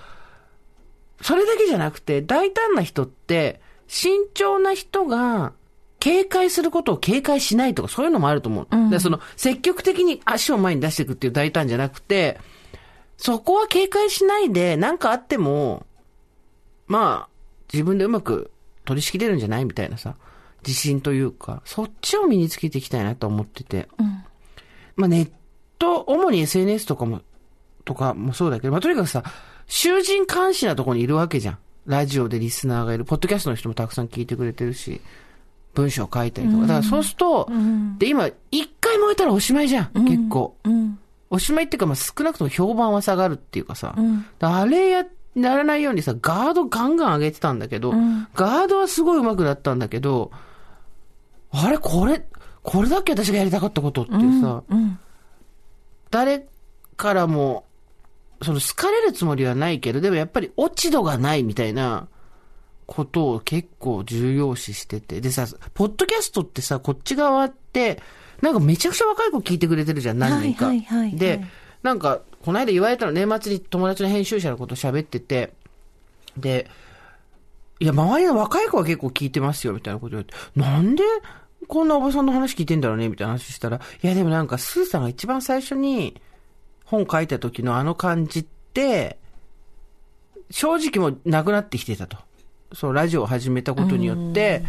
[1.21, 5.53] それだけじゃなくて、大胆な人って、慎重な人が、
[6.07, 8.91] 警戒することを警戒しないとか、そういうのもあると思う。
[8.91, 12.39] でその、積極的に足を前に出していくっていう大胆じゃなくて、
[13.17, 15.85] そこは警戒しないで、なんかあっても、
[16.87, 17.29] まあ、
[17.73, 18.53] 自分でうまく
[18.85, 20.15] 取り仕切れるんじゃないみたいなさ、
[20.65, 23.89] 自信というか、そっちを身につけていきたいなと思ってて。
[24.95, 25.31] まあネッ
[25.81, 27.23] ト、主に SNS とかも、
[27.85, 29.25] とかもそうだけど、まあとにかくさ、
[29.67, 31.59] 囚人監視なとこにいるわけじゃん。
[31.85, 33.05] ラジオでリスナーがいる。
[33.05, 35.01] ポッドキャストの人もたくさん聞いてくれてるし、
[35.77, 36.63] 文章書いたりとか。
[36.63, 37.49] だからそうすると、
[37.99, 40.57] で今、一回燃えたらおしまいじゃん、結構。
[40.65, 40.99] うん。
[41.29, 43.95] おしまいっていうか、まあ、少なくとも評判は下がるっていうかさ、
[44.41, 47.93] あれや、ならないようにさ、ガードガンガン上げてたんだけど、
[48.35, 50.31] ガードはすごい上手くなったんだけど、
[51.51, 52.27] あれこれ、
[52.63, 54.99] これだっけ私がやりたかったことっていうさ、うん。
[56.11, 56.47] 誰
[56.97, 57.65] からも、
[58.43, 62.09] その好かれるつもりはないけど、でもやっぱり落ち度がないみたいな
[62.87, 65.21] ことを結構重要視してて。
[65.21, 68.01] でさ、ポッドキャストってさ、こっち側って、
[68.41, 70.67] なんかめちゃくちゃ若い子聞いてくれてるじゃん、何人か。
[70.67, 71.45] はいはいはいはいで、
[71.83, 75.53] なんか、この間言われたの、年末に友達の編集者のこと喋ってて、
[76.37, 76.69] で、
[77.79, 81.03] いや、周りの若い子は結構聞いてますよ、みたいなこと言われて、なんで
[81.69, 86.21] こんなおばさんの話聞いてんだろうね、みたいな話したら、いや、でもなんか、スーさんが一番最初に
[86.85, 89.19] 本書いた時のあの感じって、
[90.51, 92.19] 正直もうなくなってきてたと。
[92.73, 94.63] そう、ラジオを始めたことによって、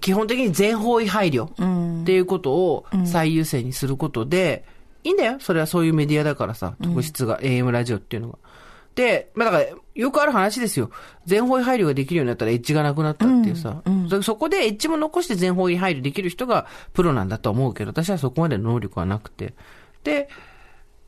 [0.00, 4.64] 基本的に全方位配慮っていうことを最優先にすることで、
[5.04, 5.36] いいんだよ。
[5.38, 8.38] それはそういうメディアだからさ、特質が、AM ラジオっていうのが。
[8.96, 10.90] で、まあだから、よくある話ですよ。
[11.26, 13.82] 全方位配慮ができるようになったらエッジがなくなったっていうさ。
[14.10, 19.54] そそこでエッジも残して全方位配慮できる人がプロなんだと思うけど、私はそこまでの能力はなくて。
[20.02, 20.28] で、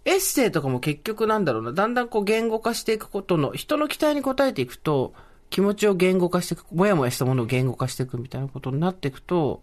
[0.04, 5.12] エッセイとかも結局なんだろうな、だんだんこう言語化していくことの、人の期待に応えていくと、
[5.50, 9.62] 気持ちを言語化していく、もやもやしたものを言語化していくみたいなことになっていくと、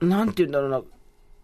[0.00, 0.82] なんて言うんだろうな、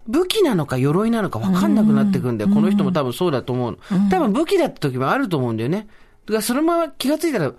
[0.07, 2.51] 武器なのか鎧なのか分かんなくなってくんだよ。
[2.51, 4.09] この人も多分そうだと思うの。
[4.11, 5.87] 多分武器だった時もあると思うんだよね。
[6.27, 7.53] だからそのまま気がついたら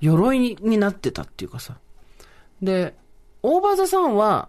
[0.00, 1.76] 鎧にになってたっていうかさ。
[2.62, 2.94] で、
[3.42, 4.48] オーバーザさんは、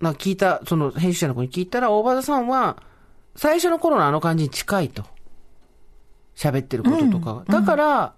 [0.00, 2.82] な聞いた、その編集者の子に聞いたら、オーバーザさんは、
[3.36, 5.04] 最初の頃のあの感じに近いと。
[6.34, 7.44] 喋ってることとかが。
[7.44, 8.14] だから、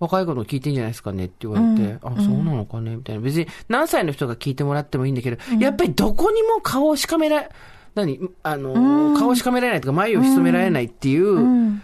[0.00, 3.22] 若い子の聞いてんじゃないですかねって言われて、あ、そうなのかねみたいな。
[3.22, 7.48] 別に何歳の人が聞いてもらってもいいんだけど、やっぱりどこにも顔をしかめられ、
[7.94, 8.20] 何？
[8.42, 11.80] あのー、顔をしかめられないとか、眉を潜められないっていう、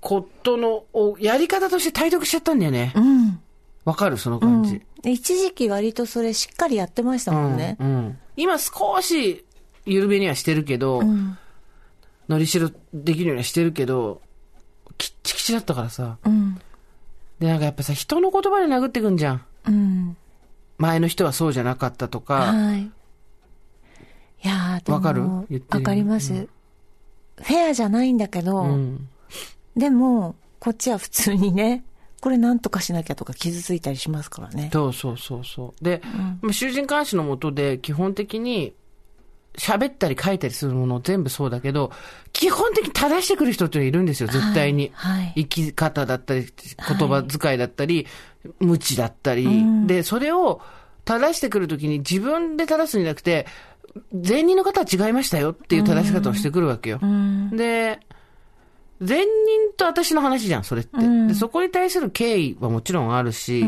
[0.00, 2.92] ことの、をやり方として体得しちゃったんだよね。
[2.96, 3.38] うん。
[3.84, 4.18] わかる？
[4.18, 4.82] その感じ。
[5.02, 7.76] で一時期割とそれしっかりやってましたもんね。
[7.80, 9.44] うんうん今少し
[9.84, 11.38] 緩めにはしてるけど、ん
[12.28, 14.22] のりしろできるようにはしてるけど、
[14.98, 16.16] きっちきちだったからさ。
[16.24, 16.58] うん。
[17.40, 19.44] で、なんかやっぱさ、人の言葉で殴ってくんじゃん。
[19.66, 20.16] うん。
[20.78, 22.82] 前の人はそうじゃなかったとか、はい。
[22.82, 22.90] い
[24.48, 25.22] やわかる？
[25.68, 29.08] わかります、フェアじゃないんだけど、うん。
[29.76, 31.84] でも、こっちは普通にね、
[32.22, 34.70] これなんとかしなきゃとか傷ついたりしますからね。
[34.72, 35.84] そうそうそうそう。
[35.84, 36.00] で、
[36.40, 38.72] まあ囚人監視のもとで基本的に
[39.56, 41.90] 喋ったり書いたりするもの全部そうだけど、
[42.32, 44.90] 基本的に正してくる人っていうのがいるんですよ、絶対に。
[44.94, 46.46] はいはい生き方だったり、
[46.88, 48.06] 言葉遣いだったり、
[48.58, 49.46] 無知だったり。
[49.86, 50.60] で、それを
[51.04, 53.46] 正してくるときに自分で正すんじゃなくて、
[54.12, 57.00] 前任の方は違いましたよっていう正し方をしてくるわけよ。
[57.52, 58.00] で、
[59.00, 59.26] 前任
[59.76, 60.96] と私の話じゃん、それって。
[61.26, 63.64] でそこに対する敬意はもちろんあるし、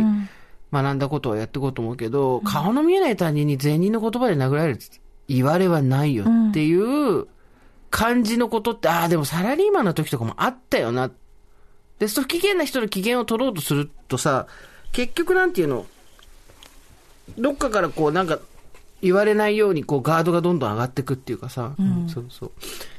[0.73, 4.79] 学んだことはやっていこうと思うけど、顔の見えない他人に前任の言葉で殴られる
[5.29, 7.27] 言われはないよっていう
[7.91, 11.11] 感じのことって、ああ、でもサラリーマンの時とかもあったよな。
[11.99, 14.47] で、不機嫌な人の機嫌を取ろうとするとさ、
[14.93, 15.87] 結局なんていうの、
[17.39, 18.39] どっかからこうなんか、
[19.01, 22.49] 言われないように、こう、ガードがどんどん上がっていくっていうかさ、うん、そうそう。
[22.51, 22.53] っ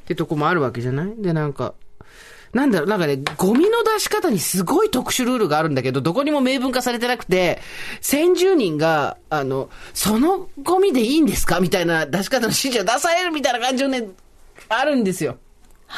[0.05, 1.13] てとこもあるわけじゃない？
[1.17, 1.73] で、なんか、
[2.53, 7.59] なんだろう、なんかね、ゴミの出し方にすごい特殊ルールがあるんだけど、どこにも明文化されてなくて、
[7.99, 14.07] 先住人が、あの、そのゴミでいいんですかみたいな出し方の指示を出されるみたいな感じのね、
[14.69, 15.37] あるんですよ。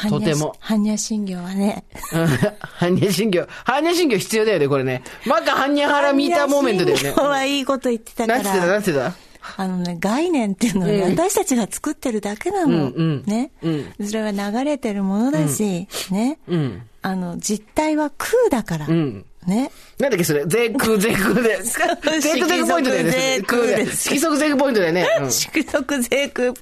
[0.08, 0.54] とても。
[0.62, 1.84] 般若心経はね。
[2.80, 3.40] 般若心経。
[3.64, 5.02] 般若心経必要だよね、これね。
[5.26, 7.10] マカ般若ハラミーターモーメントだよね。
[7.10, 8.42] 般若はいいこと言ってたから。
[8.42, 9.25] なんてた、なんてた？
[9.56, 12.88] あのね、概念っていうのは、ね、私たちが作ってるだけなの。
[12.88, 18.86] うんうん、ね、うん、それは流れてるものだし、うん、ね、うん、あの、実態は空だから。
[18.86, 19.70] うんね。
[19.98, 20.44] なんだっけそれ？
[20.46, 21.62] 税空、 税空で。
[21.62, 23.10] 税空、税空ポイントだよね。
[23.10, 23.86] 税空で。
[23.86, 25.06] 色即税空ポイントだよね。
[25.30, 26.52] 色即税 空、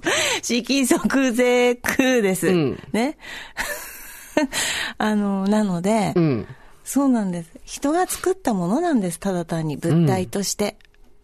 [0.42, 2.48] 色即税空です。
[2.48, 3.16] うん、ね。
[4.98, 6.46] あの、なので、うん、
[6.84, 7.50] そうなんです。
[7.64, 9.18] 人が作ったものなんです。
[9.18, 10.76] ただ単に物体として。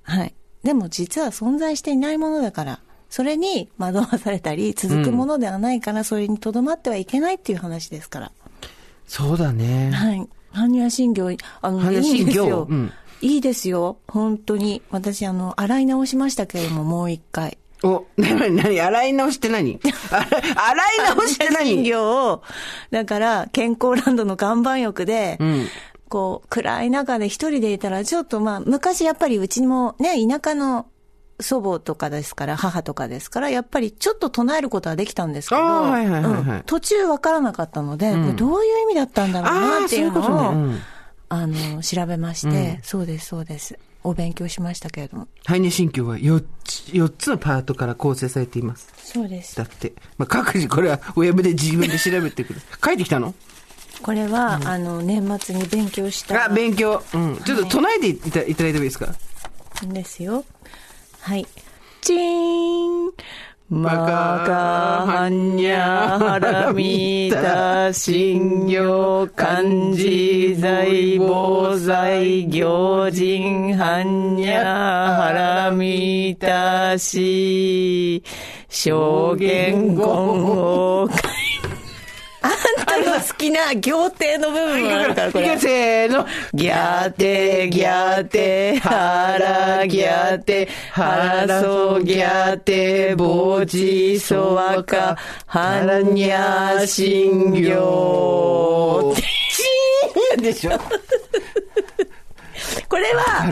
[0.09, 0.35] うん、はい。
[0.63, 8.33] でも実は存在していないものだから、それに惑わされたり、続くものではないから、それにとどまってはいけないっていう話ですから。
[9.07, 9.91] そうだね。
[9.91, 10.29] はい。
[10.53, 12.67] 般若心経、あの、いいんですよ。
[12.69, 13.99] うん、いいですよ。
[14.09, 14.83] 本当に。
[14.91, 17.59] 私、あの、洗い直しましたけれども、もう一回。
[17.83, 19.81] お、なになに洗い直して何？
[19.83, 21.71] 洗い直して何？
[21.83, 22.43] 心経を、
[22.91, 25.67] だから、健康ランドの岩盤浴で、うん、
[26.11, 30.87] こう、暗い中で一人でいたら、ちょっとまあ、昔やっぱりうちもね、田舎の
[31.39, 40.81] 祖母とかですから、母とかですから、やっぱりちょっと唱えることはできたんですけど、はいはいはいはい途中わからなかったので、うん、どういう意味だったんだろうなっていうのを、あ、ねうん、
[41.29, 43.79] あの、調べまして、そうです、そうです。
[44.03, 45.29] お勉強しましたけれども。
[45.45, 48.89] ハイネ神経は4つ、4つのパートから構成されています。
[48.97, 49.57] そうです。
[49.57, 49.93] だって。
[50.19, 52.61] まあ、各自これはウェブで自分で調べてくる。
[52.85, 53.35] 書いてきたの
[54.03, 56.47] これは、うん、あの、年末に勉強した。
[56.47, 57.03] あ、勉強。
[57.15, 57.37] うん。
[57.45, 59.15] ちょっと唱えていた,、い、ただいてもいいですか？
[59.87, 60.45] ですよ。
[61.21, 61.47] はい。
[62.01, 63.13] チーン。
[63.69, 69.63] マカハンニャハラミタ信用漢
[69.95, 78.25] 字財宝財行人ハンニャハラミタシ
[78.69, 81.09] 証言言を
[82.43, 82.53] あん
[82.87, 85.59] たの好きな行程の部分もあるから、これ。
[85.59, 86.27] せーの。
[86.55, 100.41] ギャテ、ギャテ、ハラギャテ、ハラソギャテ、ボジソワカ、ハラニャシンギョー。
[100.41, 100.81] でしょ？
[102.89, 103.51] これは、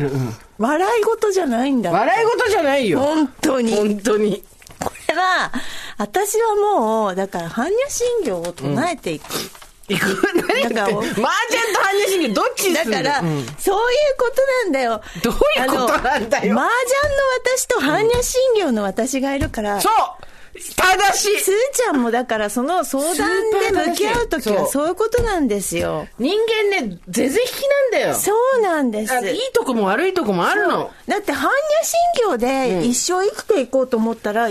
[0.59, 1.91] 笑い事じゃないんだ。
[1.91, 3.01] 笑い事じゃないよ。
[3.01, 3.75] 本当に。
[3.75, 4.43] 本当に。
[4.81, 5.51] これは、
[5.99, 9.25] 私はもう、だから、般若心経を唱えていく。
[9.89, 15.03] うん、いく何って、麻雀と般若心経どっちだから、うん、そういうことなんだよ。
[15.23, 16.55] どういうことなんだよ？
[16.55, 19.81] 麻雀の私と般若心経の私がいるから。
[19.81, 19.93] そう
[20.61, 26.09] 正しいすーちゃんもだからその相談で向き合うときはそういうことなんですよ。
[26.19, 26.37] 人
[26.73, 28.15] 間ね、ぜぜ引きなんだよ。
[28.15, 29.31] そうなんです。
[29.31, 30.91] いいとこも悪いとこもあるの。
[31.07, 31.53] だって般若
[32.17, 34.49] 心経で一生生きていこうと思ったら、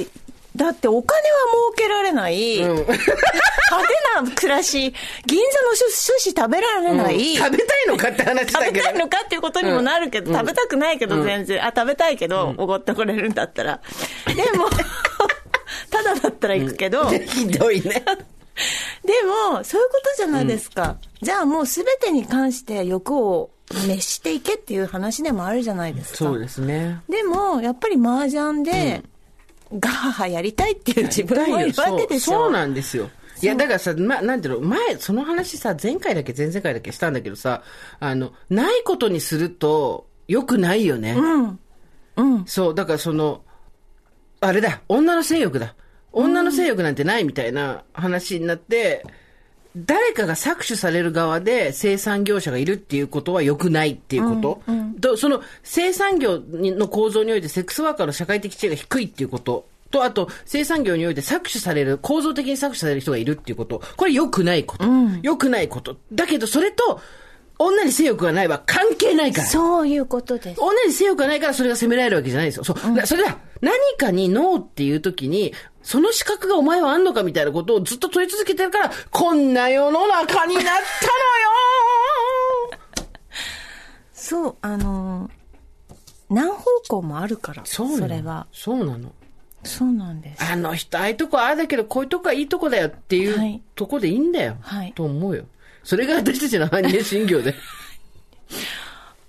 [0.57, 1.37] だってお金は
[1.75, 2.61] 儲けられない。
[2.61, 4.93] うん、派手な暮らし、
[5.25, 5.85] 銀座の寿
[6.17, 8.65] 司食べられない、うん、食べたいのかって話だけど。
[8.65, 11.63] 食べたいのかっていうことにもなるけど、うん、食べたくないけど全然。
[11.63, 13.79] あ、食べたいけど、おごってこれるんだったら。
[14.25, 14.67] でも、
[15.91, 17.07] ただだったら行くけど。
[17.09, 18.03] ひどいね。
[19.05, 19.13] で
[19.51, 20.97] も、そういうことじゃないですか。
[21.21, 26.17] じゃあもうすべてに関して欲を滅していけっていう話でもあるじゃないですか。
[26.17, 27.01] そうですね。
[27.09, 29.03] でも、やっぱり麻雀で、
[29.73, 32.31] ガハハやりたいっていう自分もいるわけでしょ。
[32.31, 33.09] そうなんですよ。
[33.41, 37.61] いや、だからさ、ま、なんていうの、前、その話さ、前回だけ、前々回だけしたんだけどさ、
[37.99, 41.13] あの、ないことにすると、よくないよね。
[41.13, 41.59] うん。
[42.15, 42.45] うん。
[42.45, 43.43] そう、だからその、
[44.39, 45.75] あれだ、女の性欲だ。
[46.11, 49.26] 女の性欲なんてないみたいな話になって、うん
[49.85, 63.81] 誰かが搾取される側で生産業者がいるっていうことは良くないっていうこと、うんうん、とその生産業の構造においてセックスワーカーの社会的地位が低いっていうことと、あと、生産業において搾取される、構造的に搾取される人がいるっていうこと。
[63.95, 64.83] これ良くないこと。
[65.21, 65.95] 良、うん、くないこと。
[66.11, 66.99] だけど、それと、
[67.59, 69.47] 女に性欲がないは関係ないから。
[69.47, 70.61] そういうことです。
[70.61, 72.63] 女に性欲がないからそれが責められるわけじゃないですよ。
[72.63, 72.75] そう。
[72.87, 73.37] うん、それだ。
[73.61, 75.53] 何かにノーっていう時に、
[75.87, 80.79] その資格がお前はあんのかみたいなことをずっと問い続けてるから、こんな世の中になったのよ
[84.11, 85.31] そう、あの
[86.29, 88.47] 何方向もあるから、そうそれは。
[88.51, 89.13] そうなの。
[89.63, 90.43] そうなんです。
[90.43, 94.57] あの人、ああいうとこああだけど、こういうとこはいいとこだよっていう、はい、とこでいいんだよ。
[94.59, 94.91] はい。
[94.91, 95.45] と思うよ。
[95.85, 97.55] それが私たちの般若心経で。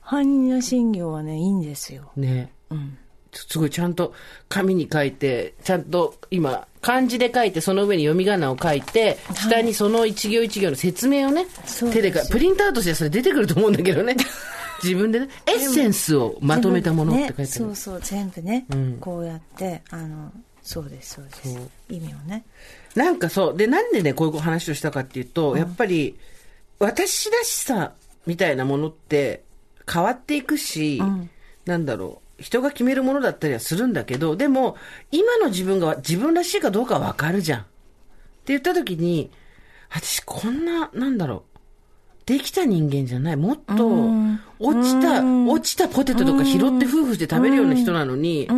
[0.05, 2.11] 般若心経はね、いいんですよ。
[2.17, 2.53] ね。
[2.71, 2.99] うん。
[3.49, 4.15] すごいちゃんと
[4.49, 14.17] 紙に書いて、ちゃんと今、漢字で書いて、その上に読み仮名を書いて、下にその一行一行の説明をね、そう手でか、プリントアウトしてそれ出てくると思うんだけどね。
[14.83, 17.43] 自分でね、エッセンスをまとめたものって書いてある。
[17.47, 21.59] ね、そうそう、全部ね、んこうやって、あの、そうです、そうです。
[21.89, 22.45] 意味をね。
[22.95, 23.57] なんかそう。
[23.57, 26.17] で、なんでね、こういう話をしたかっていうと、やっぱり、
[26.79, 27.93] 私らしさ
[28.27, 29.43] みたいなものって
[29.91, 31.03] 変わっていくし、
[31.65, 32.28] なんだろう。
[32.39, 34.77] 人が決めるものだったりはするんだけど、でも、
[35.11, 37.61] 今の自分が自分らしいかどうかわかるじゃん。
[37.61, 37.69] って
[38.47, 39.31] 言った時に、
[39.91, 41.59] 私こんな、なんだろう。
[42.27, 43.37] できた人間じゃない。
[43.37, 44.11] もっと、
[44.59, 48.49] 落ちた、落ちたポテトとか拾って夫婦して食べるような人なのに、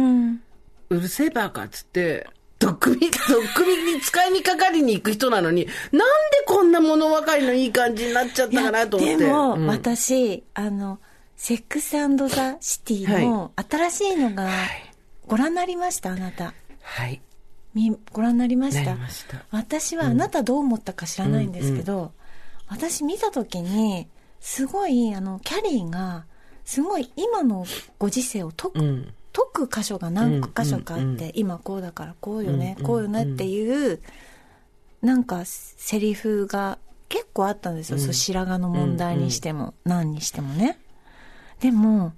[0.91, 6.07] うるせえバカっつって、ドックミ、 ドックミに使いにかかりに行く人なのに、なんで
[6.47, 9.17] こんな物分かりのいい感じになっちゃったかなと思って。
[9.17, 10.99] でも、うん私、あの、
[11.43, 14.51] セックスザ・シティの新しいのが、
[15.27, 16.53] ご覧になりましたあなた。
[16.83, 17.23] はい。
[17.73, 18.99] みご覧になりましなた。
[19.51, 22.13] 私はあなたどう思ったか知らないんですけど、
[22.69, 24.07] 私見た時に
[24.39, 26.27] すごいあのキャリーが
[26.67, 27.65] すごい今の
[27.99, 29.15] ご時世を解く,、うん。
[29.33, 33.99] 解く箇所が何箇所かあって、うんうん今こうだからこうよね、うんこうよねっていう
[35.01, 36.77] なんかセリフが
[37.09, 40.79] 結構あったんですよ、そう白髪の問題にしても、何にしてもね
[41.61, 42.13] でも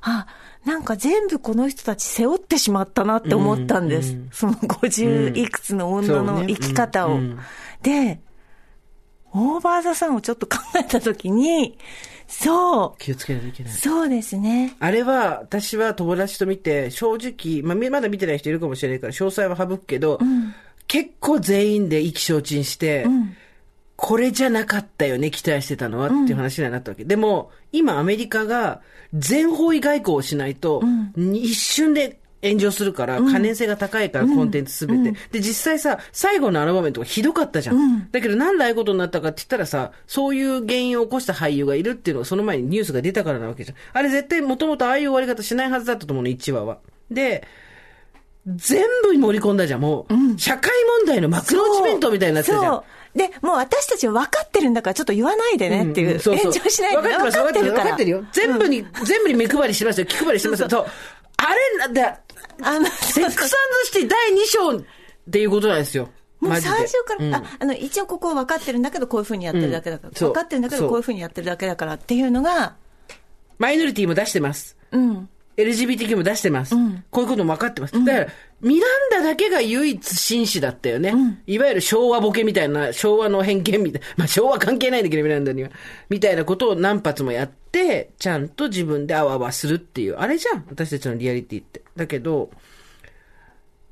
[0.00, 0.26] あ
[0.64, 7.38] なんか全部この人たち背負ってしまったなって思ったんです、うんうんその50いくつの女の生き方を、そうねうんうん。
[7.82, 8.20] で
[9.32, 11.78] オーバーザさんをちょっと考えた時に
[12.28, 12.98] そう。
[12.98, 13.72] 気をつけないといけない。
[13.72, 14.76] そうですね。
[14.78, 20.20] あれは、私は友達と見て、正直、まあ、みまだ見てない人いるかもしれないから、詳細は省くけど、
[20.86, 23.06] 結構全員で意気消沈して、
[24.00, 27.04] これじゃなかったよね、期待してたのは、っていう話になったわけ。
[27.04, 28.80] でも、今アメリカが
[29.12, 30.84] 全方位外交をしないと、
[31.16, 35.14] 一瞬で炎上するから、可燃性が高いから、コンテンツすべて。
[35.32, 38.08] で、実際さ、最後のあの場面とかひどかったじゃん。
[38.12, 43.76] だけど、なんでああいうことになったかって言ったらさ、そういう原因を起こした俳優がいるっていうのが、その前にニュースが出たからなわけじゃん。
[43.94, 46.78] あれ絶対もともとああいう終わり方しないはずだったと思うの、1話は。
[47.10, 47.44] で、
[48.46, 50.38] 全部に盛り込んだじゃん、もう。
[50.38, 52.82] 社会問題の幕の内弁当みたいになってたじゃん。
[53.14, 56.16] で、もう私たちは分かってるんだから、ちょっと言わないでねっていう。
[56.16, 57.02] んそうそう炎上しないでね。
[57.02, 57.72] 分かってます、分かってる。
[57.72, 58.18] 分かってるよ。
[58.18, 58.24] よ。
[58.32, 60.06] 全部に、全部に目配りしてますよ。
[60.06, 60.70] 気配りしてますよ。
[60.70, 60.86] そう。
[61.38, 62.20] あれなんだ、
[62.62, 64.82] あの、セックスシティ第2章っ
[65.30, 66.08] ていうことなんですよ。
[66.40, 70.08] もう最初から、うんあ、あの、一応ここ分かってるんだけど、こういうふうにやってるだけだから。
[70.08, 72.74] うん分かってるんだけど、こういうふうにやってるだけだからっていうのが、
[73.58, 74.76] マイノリティも出してます。
[74.92, 75.28] うん。
[75.56, 76.74] LGBTQ も出してます。
[77.10, 78.04] こういうことも分かってます。
[78.04, 78.26] だから、
[78.60, 81.14] ミランダだけが唯一紳士だったよね。
[81.46, 85.70] いわゆる昭和ボケみたいな、昭和の偏見みたいな、 まあ昭和関係ないんだけど、ミランダには。
[86.08, 90.64] みたいなことを何発もやって、ちゃんと自分であわあわするっていう、あれじゃん。
[90.68, 91.82] 私たちのリアリティって。
[91.96, 92.50] だけど、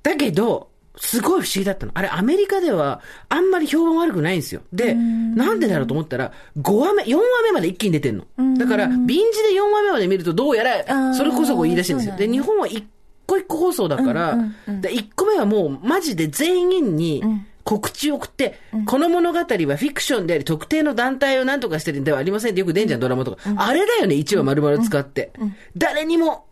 [0.02, 1.92] だけど、すごい不思議だったの。
[1.94, 4.62] あれ、アメリカでは、あんまり評判悪くないんですよ。
[4.72, 8.24] で、なんでだろうと思ったら、5話目、4話目まで一気に出てんの。
[8.56, 12.16] だから、ビンジで4話目まで見ると、どうやら、それこそこう言い出してるんですよ。
[12.16, 12.82] で、日本は一
[13.26, 14.36] 個一個放送だから、
[14.66, 17.22] で1個目はもう、マジで全員に、
[17.64, 23.38] 告知を送って、この物語はフィクションであり、特定の団体を何とかしてるんではありませんってよく出んじゃん、ドラマとか。
[23.56, 25.32] あれだよね、1話丸々使って。
[25.76, 26.46] 誰にも、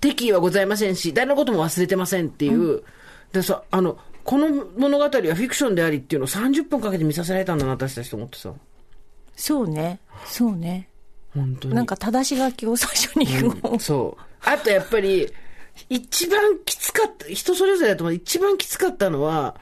[0.00, 2.82] 敵意はございませんし、誰のことも忘れてませんっていう、
[3.32, 8.52] でさ、あの、この物語はフィクションでありっていうのを30分かけて見させられたんだな、私たちと思ってさ。
[9.36, 10.00] そうね。
[10.24, 10.88] そうね。
[11.34, 11.74] 本当に。
[11.74, 13.78] なんか正し書きを最初に言う。
[13.78, 14.22] そう。
[14.44, 15.32] あとやっぱり、
[15.88, 18.14] 一番きつかった、人それぞれだと思う。
[18.14, 19.56] 一番きつかったのは、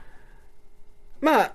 [1.21, 1.53] まあ、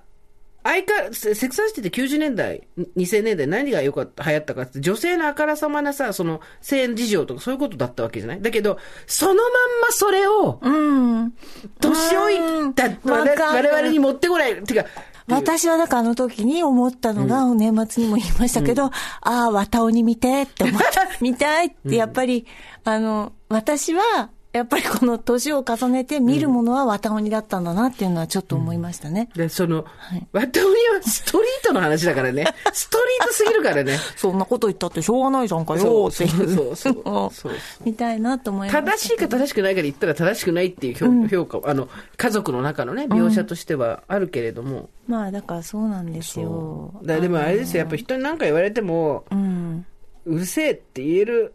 [0.64, 8.42] 相変わらず、セクサーシティって90年代、2000年代何が良かった、流行ったかって、女性のあからさまなさ、その、性事情とかそういうことだったわけじゃない？
[8.42, 9.44] だけど、そのまん
[9.82, 11.32] まそれを、うん。
[11.80, 14.62] 年老いた、うん我々に持ってこない。
[14.64, 14.84] てか、
[15.28, 21.08] 私はだからあの時に思ったのが、年末にも言いましたけど、ああ、綿尾に見てって思った。
[21.20, 22.46] 見たいって、やっぱり、
[22.84, 29.28] あの、私は、やっぱりこの年を重ねて見るものは綿鬼だったんだなっていうのはちょっと思いましたね。
[29.36, 32.44] で、その、いワットオニはストリートの話だからね。
[32.74, 33.96] ストリートすぎるからね。
[34.16, 36.30] そんなこと言ったってしょうがないじゃんかよっていう。
[36.30, 37.52] そうそうそうそう
[37.84, 38.92] みたいなと思いました。
[38.92, 40.94] 正しいか正しくないかで言ったら正しくないっていう
[41.28, 44.90] 評,、評価あの、家族の中のね、描写としてはあるけれども。
[45.06, 46.92] まあだからそうなんですよ。
[47.04, 49.86] だでもあれですよ、やっぱ人に何か言われても、うん。
[50.26, 51.54] うるせえって言える。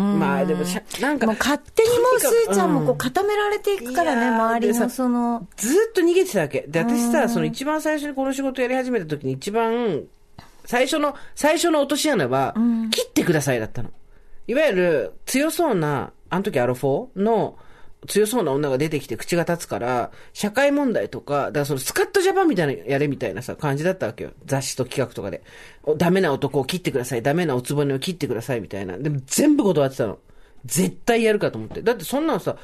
[0.00, 6.64] まあでもしゃ、なんか、もう勝手にもうスーちゃんもこううん固められていくからね、いやー周りのその、ずーっと逃げてたわけ。
[6.68, 10.02] で、私さ、その一番最初にこの仕事やり始めた時に一番、
[10.64, 12.54] 最初の、最初の落とし穴は、
[12.90, 13.90] 切ってくださいだったの。
[14.48, 17.56] いわゆる強そうな、あの時アロフォーの
[18.06, 24.32] 強そうな女が出てきて口が立つから、社会問題とか、だからそのスカットジャパンみたいなやれみたいなさ、感じだったわけよ。
[24.44, 25.42] 雑誌と企画とかで。
[25.96, 27.22] ダメな男を切ってください。
[27.22, 28.60] ダメなおつぼねを切ってください。
[28.60, 28.98] みたいな。
[28.98, 30.18] でも全部断ってたの。
[30.64, 31.82] 絶対やるかと思って。
[31.82, 32.56] だってそんなのさ、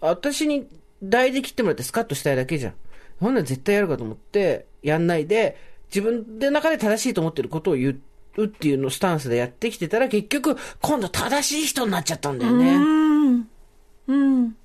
[0.00, 0.68] 私に
[1.02, 2.74] 台で切ってもらってスカッとしたいだけじゃん。
[3.20, 5.56] そんなの絶対やるかと思って、やんないで、
[5.88, 7.98] 自分で中で正しいと思ってることを言
[8.36, 12.74] うっていうのスタンスでやってきてたら、結局、今度正しい人になっちゃったんだよね。
[12.74, 13.48] うん。
[14.08, 14.56] うん。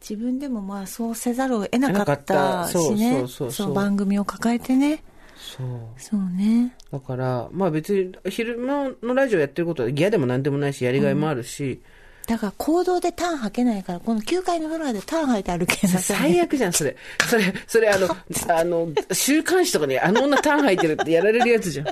[0.00, 3.12] 自分でもまあそうせざるを得なかったしね。
[3.12, 5.02] そうそうそうそうの番組を抱えてね。
[5.36, 5.66] そう。
[5.96, 6.74] そうね。
[6.92, 11.80] だから、まあ別に、昼間のラジオやってることは嫌でも何でもないし、やりがいもあるし、
[12.26, 16.16] だから行動でターン吐けないから、この9階のフロアでターン吐いて歩けなさい。
[16.16, 16.96] 最悪じゃん、それ。
[17.28, 18.08] それ、それあの、
[18.48, 21.86] あの、週刊誌とかにあの女ターン入ってるってやられるやつじゃん。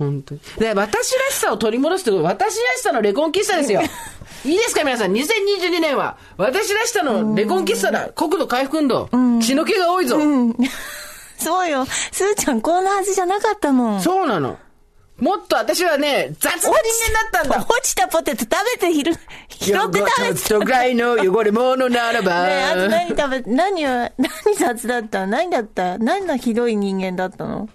[0.00, 0.40] 本当に。
[0.58, 3.82] で、私らしさを取り戻すってこと、私らしさのレコンキスタですよ。
[4.46, 5.12] いいですか、皆さん。
[5.12, 8.08] 2022年は、私らしさのレコンキスタだ。
[8.08, 9.10] 国土回復運動。
[9.42, 10.16] 血の気が多いぞ。
[11.36, 11.84] そうよ。
[11.84, 14.00] すーちゃんこんなはずじゃなかったもん。
[14.00, 14.58] そうなの。
[15.18, 17.66] もっと私はね、雑な人間だったんだ。
[17.68, 20.34] 落ちたポテト食べて拾、拾って食べてた。
[20.34, 22.44] ちょっとぐらいの汚れ物ならば。
[22.44, 24.10] ねえ、あと何食べ、何を、何
[24.58, 25.26] 雑だった？
[25.26, 25.98] 何だった？
[25.98, 27.68] 何のひどい人間だったの？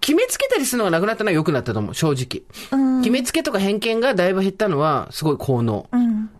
[0.00, 2.42] 決めつけたりするのがなくなったのは良くなったと思う、正直。
[3.02, 5.88] 決めつけとか偏見がだいぶ減ったのは、すごい効能。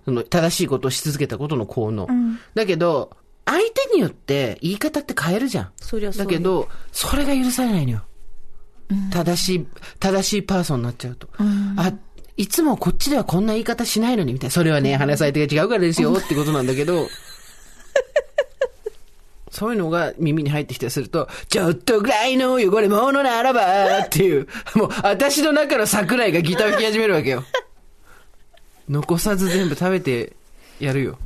[0.05, 2.09] その正しいことをし続けたことの効能。
[2.55, 5.71] だけど、相手によって言い方って変えるじゃん。
[5.77, 8.03] そりゃそうよだけど、それが許されないのよ。
[9.11, 9.67] 正しい、
[9.99, 11.29] 正しいパーソンになっちゃうと。
[11.77, 11.93] あ、
[12.37, 14.53] いつもこっちではこんな言い方しないのに、みたいな。
[14.53, 17.07] それはね、話し相手が違うからですよ、ってことなんだけど、
[19.53, 27.45] そういうのが耳に入ってきたりすると、ちょっとぐらいの汚れ物ならばっていう、 もう私の中の桜井がギターを弾き始めるわけよ。
[28.89, 30.33] 残さず全部食べて
[30.81, 31.19] やるよ。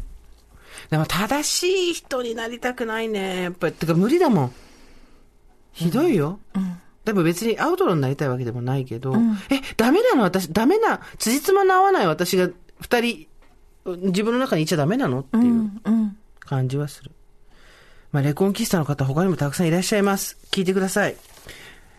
[0.91, 3.43] でも正しい人になりたくないね。
[3.43, 4.53] やっぱり、てか無理だもん。
[5.73, 6.41] ひどいよ。
[7.05, 9.15] でも別にアウトローになりたいわけでもないけど、
[9.51, 10.25] え、ダメなの？
[10.25, 12.49] 私、ダメな、辻褄の合わない私が
[12.81, 13.27] 二人、
[13.87, 15.21] 自分の中にいちゃダメなの？
[15.21, 16.17] っていううん。
[16.41, 17.13] 感じはする。
[18.17, 20.39] まあ、レコンキスタの方他にもたくさんいらっしゃいます。
[20.51, 21.17] 聞いてください。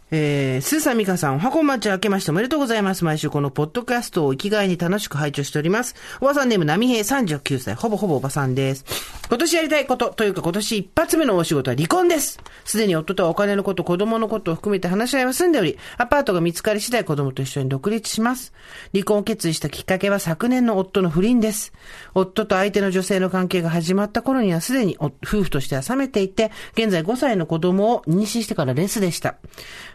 [0.10, 3.04] えー、スーさん、ミカさん、おはこんまち明けましておめでとうございます。
[3.04, 5.96] 毎週このポッドキャストを生きがいに楽しく拝聴しております。
[6.22, 8.86] おばさんネーム、ナミヘイ39歳、ほぼほぼおばさんです。
[9.28, 12.40] 今年やりたいこと、というか今年一発目のお仕事は離婚です。
[12.64, 18.54] すでに夫とはお金のこと、子供のことを含めて話し合いは済んでおり、アパートが見つかり次第子供と一緒に独立します。
[18.94, 21.74] 離婚を決意したきっかけは昨年の夫の不倫です。
[22.14, 29.36] 夫と相手の女性の関係が始まった頃にはすでに夫婦としては冷めていて、現在5歳の子供を妊娠してからレスでした。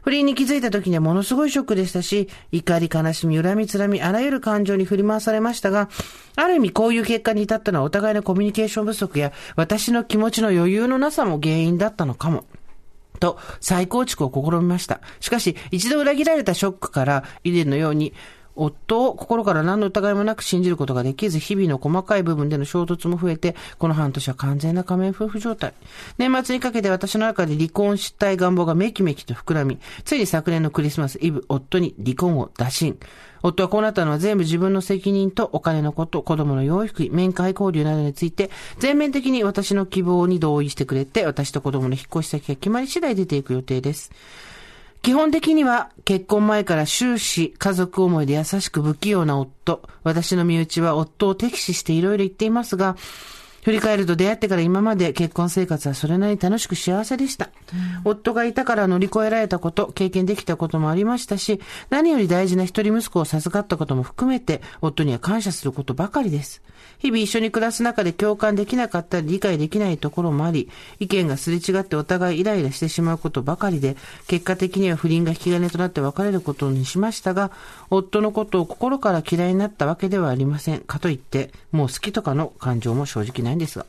[0.03, 5.89] 不倫に気づいた時にはものすごいショックでしたし、怒り、悲しみ、恨み、つらみ、あらゆる感情に振り回されましたが、
[6.37, 12.45] ある意味こういう結果に至ったのはお互いのコミュニケーション不足や、私の気持ちの余裕のなさも原因だったのかも。
[13.21, 15.01] と、再構築を試みました。
[15.21, 18.13] しかし、一度裏切られたショックから、以前のように、
[18.55, 25.75] 夫を心から何の疑いもなく信じることができず、日々の細かい部分での衝突も増えて、この半年は完全な仮面夫婦状態。
[26.19, 32.99] 年末にかけて私の中で離婚したい願望がめきめきと膨らみ、ついに昨年のクリスマスイブ、夫に離婚を打診。
[33.43, 44.13] 夫はこうなったのは全部自分の責任とお金のこと、子供の養育費、面会交流などについて、全面的に私の希望に同意してくれて、私と子供の引っ越し先が決まり次第出ていく予定です。
[45.03, 49.83] 基本的には結婚前から終始家族思いで優しく不器用な夫。
[50.05, 52.97] 私の身内は夫を敵視していろいろ言っていますが、
[53.63, 57.51] 振り返ると出会ってから今まで結婚生活はそれなりに楽しく幸せでした。
[58.05, 66.61] 夫がいたから乗り越えられたこと、経験できたこともありましたし、何より大事な一人息子を授かったことも含めて、夫には感謝することばかりです。
[66.99, 73.97] 日々一緒に暮らす中で共感できなかったり理解できないところもあり、意見がすれ違ってお互いイライラしてしまうことばかりで、
[74.27, 77.53] 結果的には不倫が引き金となって別れることにしましたが、
[77.91, 80.81] 夫のことを心から嫌いになったわけではありません。
[80.81, 83.87] かといって、もう好きとかの感情も正直ないんですが。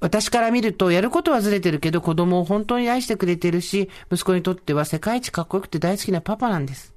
[0.00, 6.92] 私から見ると、やることはずれてるけど、子供を本当に愛してくれてるし、息子にとっては世界一かっこよくて大好きなパパなんです。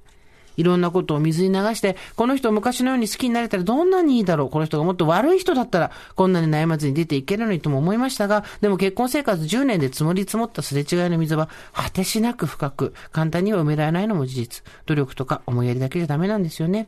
[0.57, 4.49] いろんなことを水に流して、この人を昔のように好きになれたらどんなにいいだろう。
[4.49, 14.63] この人がもっと悪い人だったら、こんなに悩まずに出ていけるのにとも思いましたが、でも結婚生活10年で積もり積もったすれ違いの溝は、果てしなく深く、簡単には埋められないのも事実。
[14.85, 16.87] 努力とか思いやりだけじゃダメなんですよね。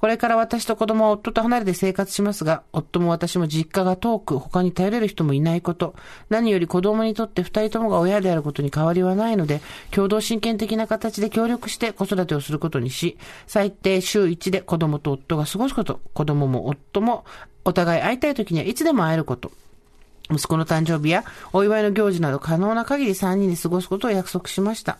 [0.00, 5.94] これから私と子供は夫と離れて生活しますが、夫も私も実家が遠く、他に頼れる人もいないこと、
[6.30, 17.26] 何より子供にとって二人ともが親であることに変わりはないので、共同親権的な形で協力して子育てをすることにし、最低週1で子供と夫が過ごすこと、子供も夫も
[17.66, 19.52] お互い会いたい時にはいつでも会えること、
[20.30, 24.96] 息子の誕生日やお祝いの行事など可能な限り3人で過ごすことを約束しました。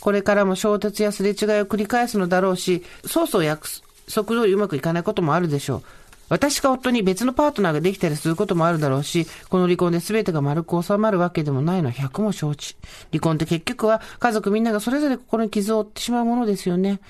[0.00, 3.68] これからも衝突やすれ違いを繰り返すのだろうし、そうそう約
[4.08, 5.82] 束通りうまくいかないこともあるでしょう。
[6.30, 12.76] 私が夫に別のパートナーができたりすることもあるだろうし、この離婚で全てが丸く収まるわけでもないのは100も承知。
[13.12, 17.00] 離婚って結局は家族みんながそれぞれ心に傷を負ってしまうものですよね。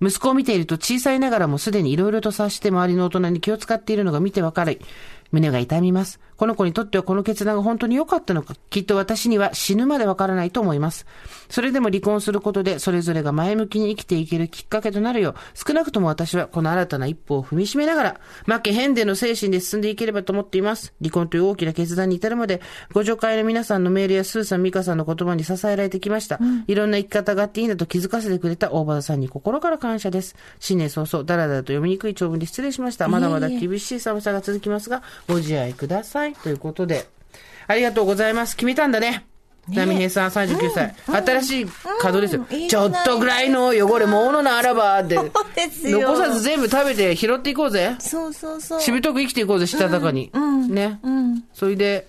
[0.00, 4.80] 息子を見ていると小さいながらもすでに色々と察して周りの大人に気を使っているのが見てわかる、
[5.32, 6.20] 胸が痛みます。
[6.36, 11.04] この子にとってはこの決断が本当に良かったのか、きっと私には死ぬまでわからないと思います。
[11.48, 20.94] それでも離婚することで、それぞれが前向きに生きていけるきっかけとなるよう、少なくとも私はこの新たな一歩を踏みしめながら、負けへんでの精神で進んでいければと思っています。
[21.00, 22.60] 離婚という大きな決断に至るまで、
[22.92, 26.38] ご助会の皆さんのメールやスーさん、ミカさんの言葉に支えられてきました。
[26.68, 30.36] いろんな生き方があっていいんだと気づかせてくれた大場田さんに心から感謝です。
[30.60, 33.08] 新年早々、だらだらと読みにくい長文で失礼しました。
[33.08, 36.34] まだまだ厳しい寒さが続きますが、ご自愛ください。
[36.34, 37.08] ということで、
[37.66, 38.56] ありがとうございます。
[38.56, 39.24] 決めたんだね。
[39.68, 40.94] 波平さん39歳。
[41.06, 41.66] 新しい
[42.00, 42.46] 角ですよ。
[42.50, 45.18] うんちょっとぐらいの汚れ物ならば、で。
[45.84, 47.96] 残さず全部食べて拾っていこうぜ。
[47.98, 48.80] そうそうそう。
[48.80, 50.30] しぶとく生きていこうぜ、したたかに。
[50.68, 51.00] ね。
[51.52, 52.06] それで、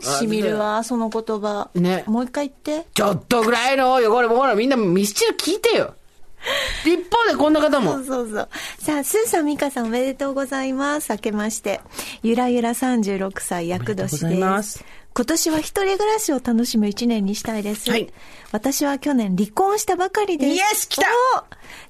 [0.00, 1.70] しみるわ、その言葉。
[1.74, 2.86] ねもう一回言って。
[2.94, 5.94] ちょっとぐらいの汚れ物みんなミスチル聞いてよ。
[6.84, 8.04] 一方でこんな方もそう。
[8.04, 8.48] そうそう。
[8.78, 11.12] さあ、スーさん、ミカさんおめでとうございます。
[11.12, 11.80] 明けまして。
[12.22, 14.84] ゆらゆら36歳、厄年です
[15.14, 17.90] 今年は一人暮らしを楽しむ一年にしたいです。
[17.90, 18.12] はい
[18.52, 20.54] 私は去年離婚したばかりです。
[20.54, 21.06] イエス来た
[21.38, 21.44] お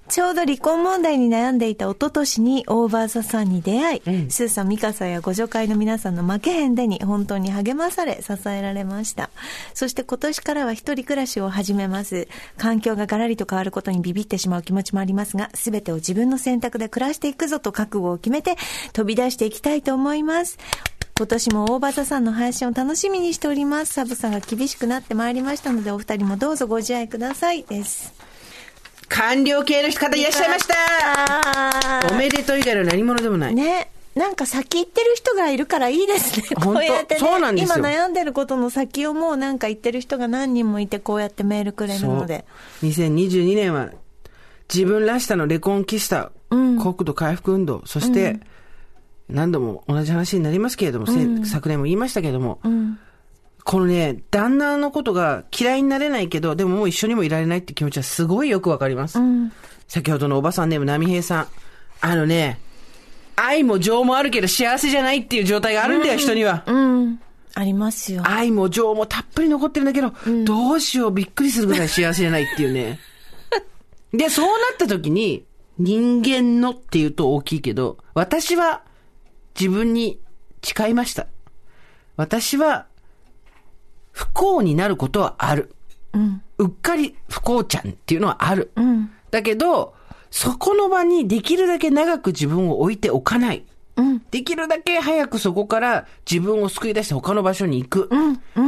[0.09, 4.01] ちょうど離婚問題に悩んでいた一昨年にオーバーザさんに出会い、
[4.31, 9.31] スーさん、ミカさんやご助会の皆さんの負けへんでに本当に励まされ、支えられました。
[9.75, 12.29] そして今年からは一人暮らしを始めます。
[12.59, 18.57] 環境がガラリと変わることにビビってしまう気持ちもありますが、すべてを自分の選択で暮らしていくぞと覚悟を決めて
[18.93, 20.59] 飛び出していきたいと思います。
[21.23, 23.93] 今年も大場座さんの配信を楽しみにしております。
[23.93, 27.63] サブさんが厳しくなってまいりましたので、お二人もどうぞご自愛ください。
[27.63, 28.13] です。
[29.09, 33.55] 官僚系の方いらっしゃいましたあおめでとう以外の何者でもない。
[33.55, 33.93] ね。
[34.17, 36.47] なんか先行ってる人がいるからいいですね。
[36.57, 36.81] 本当？
[36.81, 37.21] こうやってね。
[37.21, 42.45] そうなんですよ今悩んでることの先をもうなんか言ってる人が何人もいて、こうやってメールくれるので。
[42.81, 43.91] そう2022年は
[44.75, 48.41] 自分らしさのレコンキスタ、国土回復運動、そして、
[49.33, 52.61] 何度も同じ話になりますけれども、せ昨年も言いましたけれども、
[53.65, 59.19] このね、旦那のことが嫌いになれないけど、でももう一緒にもいられないって気持ちはすごいよくわかります。
[59.89, 61.49] 先ほどのおばさんネーム、波平さん。
[62.01, 62.59] あのね、
[63.37, 66.65] 愛も情もあるけど幸せじゃないっていう状態があるんだよ、人には。
[66.67, 67.21] うん。
[67.55, 68.23] ありますよ。
[68.25, 70.13] 愛も情もたっぷり残ってるんだけど、
[70.45, 72.99] どうしよう、びっくりするぐらい幸せじゃないっていうね。
[74.13, 75.45] で、そうなった時に、
[75.79, 78.83] 人間のっていうと大きいけど、私は
[79.59, 80.21] 自分に
[80.63, 81.27] 誓いました。
[82.17, 82.87] 私は
[84.13, 85.75] 不幸になることはある。
[86.59, 88.71] うっかり不幸ちゃんっていうのはある。
[89.31, 89.95] だけど、
[90.31, 93.65] そこの場にできるだけ長く自分を置いておかない。
[94.31, 98.11] できるだけ早くそこから自分を救い出して他の場所に行く。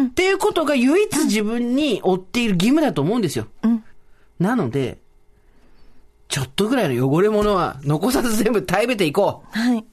[0.09, 3.47] っていうことが唯一自分に負っている義務だと思うんですよ。
[4.39, 4.99] なので、
[6.29, 9.59] ちょっとぐらいの汚れ物は残さず全部食べていこう。
[9.59, 9.85] はい。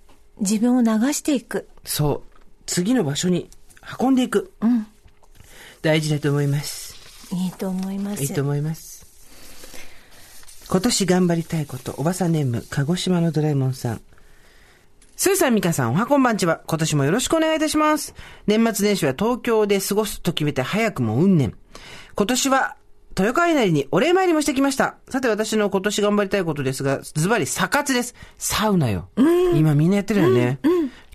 [0.41, 1.69] 自分を流していく。
[1.85, 2.39] そう。
[2.65, 3.49] 次の場所に
[3.99, 4.51] 運んでいく。
[5.81, 6.95] 大事だと思います。
[7.33, 8.23] いいと思います。
[8.23, 9.05] いいと思います。
[10.67, 14.01] 今年頑張りたいこと、おばさんネーム、鹿児島のドラえもんさん。
[15.15, 16.61] スーさん、ミカさん、おはこんばんちは。
[16.65, 18.15] 今年もよろしくお願いいたします。
[18.47, 21.53] 年末年始は東京で過ごすと決めて早くも運年。
[22.15, 22.75] 今年は、
[23.17, 24.95] 豊川稲荷にお礼参りもしてきました。
[25.09, 28.15] さて私の今年頑張りたいことですが、ズバリ、サ活です。
[28.37, 29.09] サウナよ。
[29.53, 30.59] 今みんなやってるよね。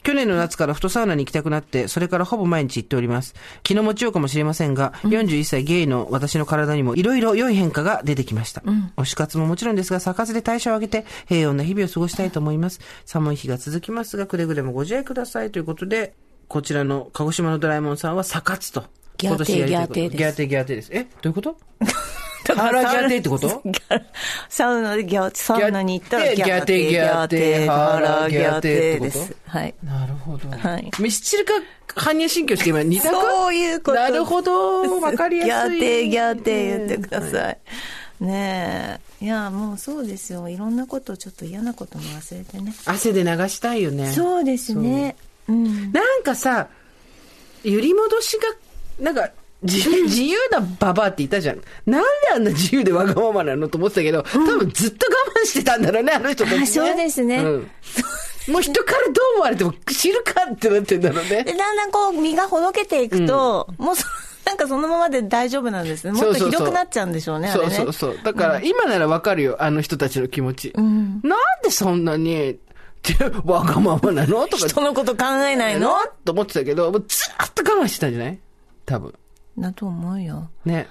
[0.03, 3.35] 去年の夏からフットサウナに行きたくなって、それからほぼ毎日行っております。
[3.65, 8.63] 気の持ちようかもしれませんが、41歳ゲイの私の体にもいろいろ良い変化が出てきました。
[8.97, 12.81] 推し活ももちろんですが、サ活で代謝を上げて平穏な日々を過ごしたいと思います。
[13.05, 16.15] 寒い日が続きますが、くれぐれもご自愛くださいということで、
[16.47, 18.85] こちらの鹿児島のドラえもんさんはサ活と。
[19.19, 20.91] ギャーテーギャーテーですギャーテーギャーテーです。
[20.93, 21.57] えどういうこと？
[22.55, 23.63] 腹ギャーテーってこと？
[24.49, 29.37] サウナでギャサウナに行ったらギャーテーギャーテー腹ギャーテーでギャーテーってす。
[29.47, 29.75] はい。
[29.83, 30.49] なるほど。
[30.51, 31.53] はいミスチルか
[31.97, 33.97] 般若心経しか今二択そういうこと。
[33.97, 35.01] なるほど。
[35.01, 35.79] わかりやすい。
[35.81, 37.59] ギャーテーギャーテー言ってください。
[38.21, 39.25] ねえ。
[39.25, 40.49] いや、もうそうですよ。
[40.49, 42.73] いろんなこと、ちょっと嫌なことも忘れてね。
[42.85, 44.11] 汗で流したいよね。
[44.13, 45.17] そうですね。
[45.49, 45.91] うん。
[45.93, 46.69] なんかさ、
[47.65, 48.43] 揺り戻しが、
[48.99, 49.31] なんか、
[49.63, 51.61] 自自由なババアっていたじゃん。
[51.87, 56.63] なんであんな自由でわがままなのと思ってたけど、多分ずっと我慢してたんだろうね、あの人たち、ね。
[56.63, 57.71] あそうですねうん
[58.49, 61.43] もう人からどう思われても知るかってなってんだろうね。
[61.43, 64.07] で、だんだんこう、身がほどけていくと、もうそ、
[64.45, 66.13] なんかそのままで大丈夫なんですね。
[66.13, 67.77] もっとひどくなっちゃうんでしょうね、そうあれね。
[67.77, 68.19] そうそう。
[68.23, 70.73] だから、今ならわかるよ、あの人たちの気持ち。
[70.77, 71.21] なん
[71.65, 72.59] でそんなに、
[73.45, 74.47] わがままなの？
[74.47, 74.69] とか。
[74.69, 75.97] 人のこと考えないの？
[76.25, 78.39] と思ってたけど、もうずっと我慢してたんじゃない？
[78.87, 79.15] 多分。
[79.59, 80.49] だと思うよ。
[80.65, 80.87] ね。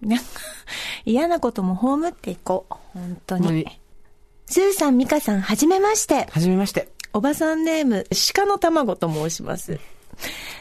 [0.00, 0.24] なんか
[1.04, 2.74] 嫌なことも葬っていこう。
[2.94, 3.66] 本当に。
[4.46, 6.26] スーさん、ミカさん、はじめまして。
[6.30, 6.88] はじめまして。
[7.12, 9.80] おばさんネーム、鹿の卵と申します。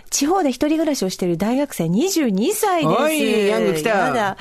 [0.09, 3.01] 地方で一人暮らしをしている大学生22歳です。
[3.01, 4.37] おいヤング来たやだ。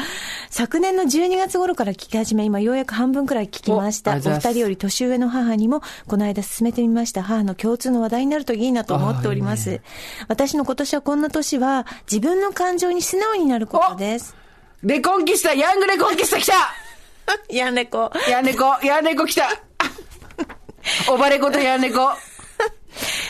[0.48, 4.12] 昨年の12月頃から聞き始め、今ようやく半分くらい聞きました。
[4.12, 7.22] お二人より年上の母にも、この間進めてみました。
[7.22, 9.70] 母の共通の話題になるといいなと思っております。
[9.70, 9.80] あいい
[10.28, 14.36] 私の今年はこんな年は、自分の感情に素直になることです。
[14.82, 16.52] レコンキスタ、ヤングレコンキスタ来た
[17.50, 18.10] やねこ。
[18.30, 19.48] ヤンネコ、ヤンネコ来た
[21.10, 22.10] おばれことヤンネコ。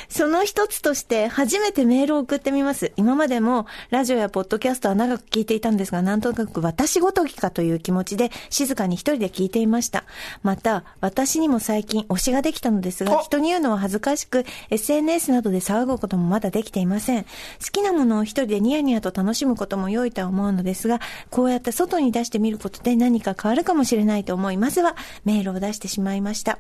[0.09, 2.93] その一つとして初めてメールを送ってみます。
[2.97, 10.05] 今までもラジオやポッドキャストは長く聞いていたんですが、なんとなく私ごときかという気持ちで静かに一人で聞いていました。
[10.43, 17.25] また、私にも最近推しができたのですが、お人に言うのは恥ずかしく、SNS などで騒ぐこともまだできていません。
[17.25, 17.29] 好
[17.73, 21.01] きなものを一人でニヤニヤと楽しむことも良いとは思うのですが、
[21.31, 26.59] こうやって外に出してみることで何か変わるかもしれないと思い、まずはメールを出してしまいました。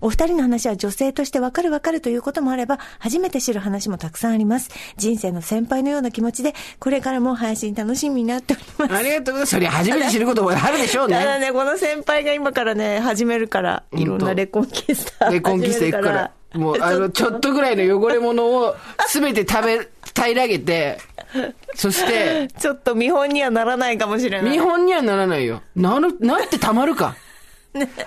[0.00, 4.70] お二人の話は女性としてわかるわかるということもあれば、初めて知る話もたくさんあります。
[4.96, 8.94] 人生の先輩のような気持ちで、これからも配信楽しみになっております。
[8.94, 9.50] ありがとうございます。
[9.52, 11.16] そりゃ初めて知ることもあるでしょうね。
[11.18, 16.30] ただね、この先輩が今からね、始めるから、いろんなレコンキスターレコンキスタ行くから。
[16.54, 18.74] もう、あの、ちょっとぐらいの汚れ物を
[19.06, 20.98] すべて食べ、平らげて、
[21.74, 24.50] そして、 ちょっと見本にはならないかもしれない。
[24.52, 25.62] 見本にはならないよ。
[25.76, 27.16] なる、なってたまるか。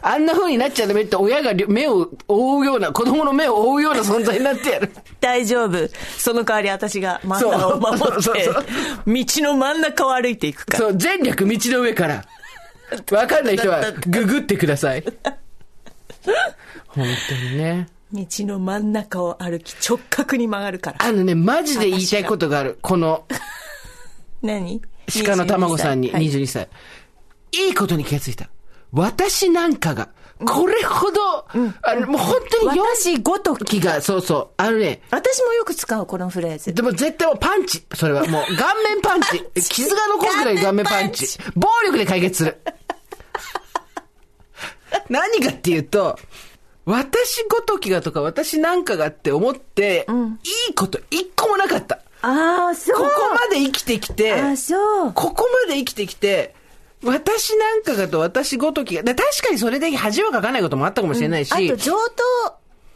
[0.01, 4.91] あんな風になっちゃダメって親が目を覆うような、子供の目を覆うような存在になってやる。
[5.19, 5.87] 大丈夫。
[6.17, 8.65] その代わり私が真ん中を守そうそうってそう、
[9.05, 10.79] 道の真ん中を歩いていくから。
[10.79, 12.25] そう、前略道の上から。
[13.11, 15.03] わかんない人はググってください。
[16.87, 17.87] 本当にね。
[18.11, 20.97] 道の真ん中を歩き直角に曲がるから。
[20.99, 22.77] あのね、マジで言いたいことがある。
[22.81, 23.25] この、
[24.41, 24.81] 何？
[25.25, 26.67] 鹿の卵さんにはい22歳。
[27.53, 28.49] いいことに気がついた。
[28.93, 30.09] 私なんかが、
[30.45, 31.45] これほど、
[31.83, 33.79] あの、もう本当に私ごとき。
[33.79, 34.49] 気が、そうそう。
[34.57, 36.73] あのね、私もよく使う、このフレーズ。
[36.73, 37.85] でも絶対もうパンチ。
[37.93, 39.43] それはもう顔面パンチ。
[39.69, 41.27] 傷が残るぐらい顔面パンチ。
[41.55, 42.57] 暴力で解決する。
[45.09, 46.17] 何かっていうと、
[46.85, 50.07] 私ごときがとか私なんかがって思って、
[50.43, 51.99] いいこと一個もなかった。
[52.23, 52.97] ああ、そう。
[52.97, 55.13] ここまで生きてきて、あそう。
[55.13, 56.55] ここまで生きてきて、
[57.03, 61.93] 私なんかがと私ごときが、で確かにそれで恥はかかないこともあったかもしれないし、あと、上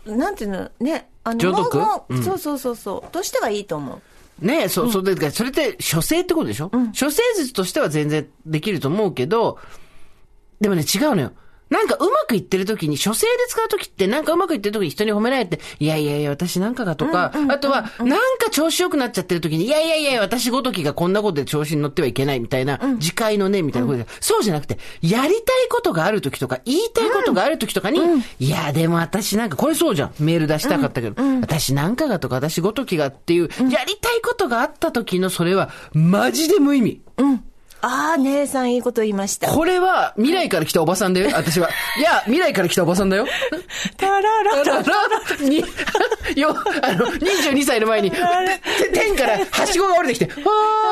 [0.05, 2.23] 等、なんていうの、ね、あの、上等もうん。
[2.23, 4.01] そうそうそうそう、としてはいいと思
[4.41, 4.45] う。
[4.45, 9.57] ねそう、それで、それって、処世ってことでしょ、処世術としては全然できると思うけど、
[10.61, 11.31] でもね、違うのよ。
[11.75, 25.35] なんかうまくいってる時に、処世で使う時って、なんかうまくいってる時に人に褒められて、いやいやいや、私なんかがとか、あとは、なんか調子良くなっちゃってる時に、いやいやいや、私ごときがこんなことで調子に乗ってはいけないみたいな、自戒のね、みたいなことで、そうじゃなくて、やりたい
[25.69, 27.99] ことがある時とか、言いたいことがある時とかに、
[28.39, 30.13] いや、でも私なんか、これそうじゃん。
[30.19, 37.01] メール出したかったけど、私なんかがとか、私ごときがっていう、やりたいことがあった時のそれは、マジで無意味。
[37.87, 39.47] ああ、姉さんいいこと言いました。
[39.47, 41.69] これは未来から来たおばさんだよ、私は。
[41.99, 43.27] いや、未来から来たおばさんだよ。
[43.95, 44.83] タラララ
[45.39, 45.63] に、
[46.35, 48.17] よ、あの、22歳の前に、て
[48.91, 50.47] 天からはしごが降りてきて、わ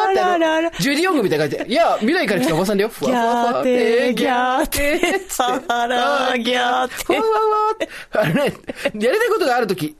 [0.07, 2.89] ーってあの、ジュディ・ヨングみたいな感じで、いや、未来から来たおばさんだよ。
[2.89, 5.21] ふギわふわふわャーテ、ギャーって、
[5.67, 7.21] タラギャーテふわ。
[7.21, 7.89] ふわふわって。
[8.11, 8.53] あのね、
[8.99, 9.95] やりたいことがあるとき、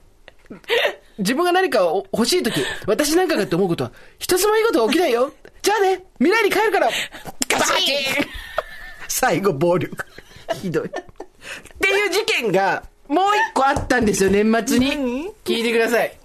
[1.18, 3.90] 自分が何かを欲しいとき、私なんかがって思うことは、
[4.20, 5.32] 一つもいいことが起きないよ。
[5.64, 6.90] じゃあね、未来に帰るから、
[7.48, 7.96] ガチン
[9.08, 9.96] 最後暴力。
[10.60, 10.88] ひどい。
[10.88, 15.32] っていう事件が、もう一個あったんですよ、年末に何？
[15.42, 16.18] 聞いてください。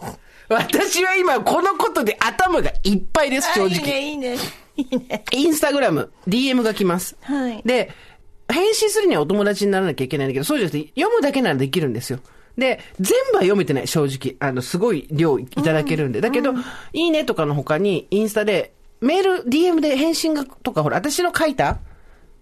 [0.50, 3.70] 私は今、このことで頭がいっぱいです、正直。
[3.70, 4.38] いいね、いいね。
[4.76, 5.24] いいね。
[5.32, 7.16] インスタグラム、DM が来ます。
[7.22, 7.94] はいで、
[8.50, 12.20] 返信するにはお友達にならなきゃいけないんだけど、そうじゃなくて、読むだけならできるんですよ。
[12.58, 14.36] で、全部は読めてない、正直。
[14.46, 16.20] あの、すごい量いただけるんで。
[16.20, 16.54] だけど、
[16.92, 21.80] いいねとかの他に、インスタで、メール、DM で返信が、とか、ほら、私の書いた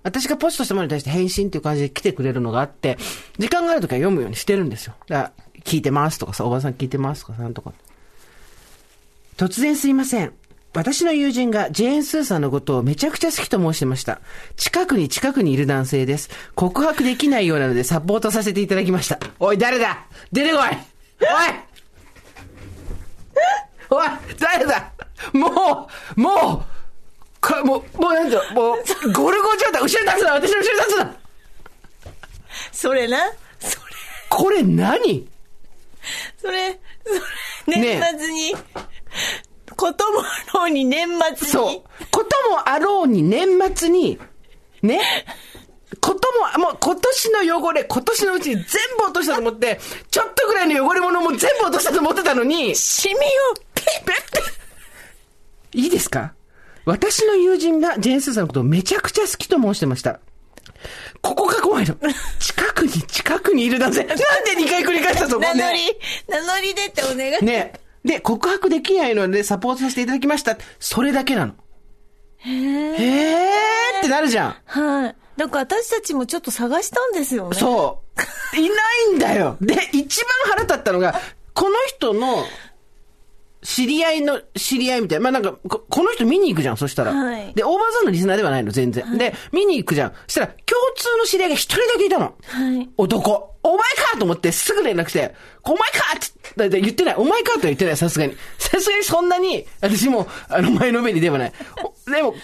[0.04, 2.98] 私がポストしたものに対して返信っていう感じで来てくれるのがあって、
[3.38, 4.96] 時間があるときは読むようにしてるんですよ。
[5.08, 7.74] だから、聞いてますとかさ、おばさん聞いてますとか、なんとか。
[9.36, 10.34] 突然すいません。
[10.74, 14.22] 私の友人がジェーン・スーさんのことをめちゃくちゃ好きと申してました。
[14.58, 16.30] 近くに近くにいる男性です。
[16.56, 19.20] 告白できないようなのでサポートさせていただきました。
[19.40, 20.06] おい、誰だ？
[20.32, 20.68] 出てこいおい
[23.90, 24.08] おい
[24.40, 24.92] 誰だ？
[25.34, 31.16] もうもうかもう、もうなんだよもう、ゴルゴ状態、後ろに立つな私の後ろに立つな
[32.72, 33.18] それな？
[33.60, 33.84] それ、
[34.30, 35.30] これ何？
[36.38, 38.56] それ、それ、年末に、
[39.76, 40.24] こともあ
[40.54, 41.36] ろうに年末に？
[41.38, 41.84] そう。
[42.12, 44.20] こともあろうに年末に、
[44.82, 45.02] ね。
[46.00, 48.66] ことも、もう今年の汚れ、今年のうちに全
[48.98, 49.80] 部落としたと思って、
[50.12, 53.20] ちょっとぐらいの汚れ物も全部落としたと思ってたのに、シミを
[53.74, 53.88] ペッ
[55.74, 56.34] いいですか？
[56.86, 60.20] 私の友人がジェーン・スーさんのことをめちゃくちゃ好きと申してました。
[61.22, 61.96] ここが怖いの。
[62.40, 64.04] 近くに近くにいる男性。
[64.06, 64.24] なんで
[64.58, 65.54] 2回繰り返したそこね。
[65.54, 65.80] 名乗り、
[66.28, 67.46] 名乗り出てお願い。
[67.46, 67.74] ね。
[68.06, 70.58] で、告白できないのでサポートさせていただきました。
[70.80, 71.56] それだけなの。
[72.38, 74.56] へーってなるじゃん。
[74.66, 75.16] はい。
[75.38, 77.56] だから私たちもちょっと探したんですよね。
[77.56, 78.02] そ
[78.54, 78.58] う。
[78.58, 78.76] いな
[79.12, 79.58] いんだよ。
[79.62, 81.20] で、一番腹立ったのが、
[81.54, 82.44] この人の、
[83.64, 85.24] 知り合いの知り合いみたいな。
[85.24, 87.12] まあ、なんかこ、この人見に行くじゃん、そしたら。
[87.12, 89.18] はいで、オーバーザンのリスナーではないの、全然。
[89.18, 90.14] で、見に行くじゃん。
[90.28, 90.58] そしたら、共
[90.96, 92.26] 通の知り合いが一人だけいたの。
[92.26, 92.90] はい。
[92.98, 93.56] 男。
[93.64, 93.80] お前
[94.12, 95.86] かと思ってすぐ連絡して、お前か
[96.66, 97.16] って言ってない。
[97.16, 98.38] お前かとは言ってない、さすがに。
[98.60, 101.54] さすがにそんなに、私も、あの、前のめりではない。
[102.08, 102.36] おでも、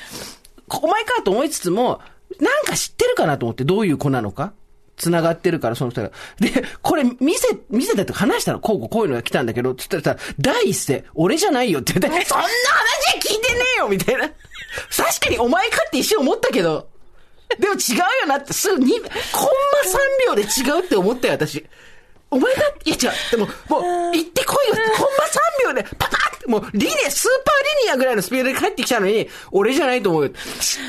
[0.67, 2.01] お前かと思いつつも、
[2.39, 4.53] なんか知ってるかなと思って、どういう子なのか？
[4.95, 6.11] 繋がってるから、その人が。
[6.39, 8.59] で、これ、見せ、見せてって話したの。
[8.59, 12.51] こうこうこういうのが来たんだけど、つったらさ、第一声、俺じゃないよって言って、 そんな話は
[13.21, 14.27] 聞いてねえよみたいな。
[14.95, 16.87] 確かにお前かって一瞬思ったけど、
[17.59, 21.65] でも違うよなって、すぐに、コンマ3秒で違うって思ったよ、私。
[22.33, 30.29] お前が、いや違う、でも、もう、行ってこいよ、コンマ3秒で、パパって、もう、リネ、スーパーリニアぐらいのスピードで帰ってきたのに、俺じゃないと思うよ。
[30.29, 30.37] 知っ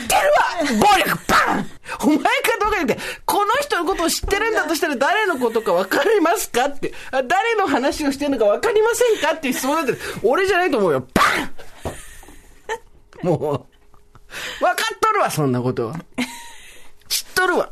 [0.09, 0.89] てるわ！
[0.89, 1.71] 暴力バン！
[2.03, 2.25] お前か
[2.61, 11.07] どうか言って、この人のことを知ってるんだとしたら誰のことか分かりますかって、あ誰の話をしてるのか分かりませんかっていう質問だって、俺じゃないと思うよ。
[11.13, 11.23] バ
[13.23, 13.27] ン！
[13.27, 13.57] もう、分
[14.65, 15.97] かっとるわ、そんなことは。
[17.09, 17.71] 知っとるわ。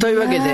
[0.00, 0.44] というわけで、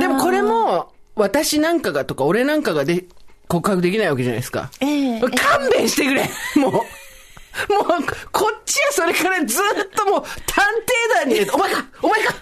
[0.00, 3.04] でもこれも、私なんかがとか、俺なんかがで、
[3.48, 4.70] 告白できないわけじゃないですか。
[4.80, 6.22] ええ勘弁してくれ
[6.56, 6.72] もう。
[6.72, 6.84] もう、
[8.32, 10.64] こっちはそれからずっともう、探
[11.24, 12.34] 偵団に お前かお前か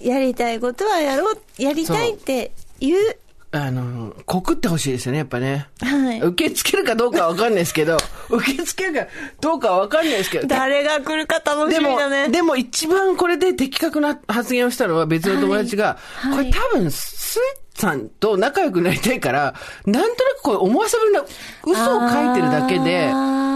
[0.00, 3.16] やりたいことはやろう、やりたいって言う。
[3.52, 5.68] あの、告ってほしいですよね、やっぱね。
[5.80, 6.20] はい。
[6.20, 7.98] 受け付けるかどうかはわかんないですけど、
[8.30, 9.08] 受け付けるか
[9.40, 10.46] どうかはわかんないですけど。
[10.46, 19.54] 誰が来るか楽でもしみだね。、でも一番これで的確な発言をしたのは別の友達が、はいはいこれ多分、スーさんと仲良くなりたいから、
[19.86, 21.24] なんとなくこう思わせぶりな
[21.64, 23.10] 嘘を書いてるだけで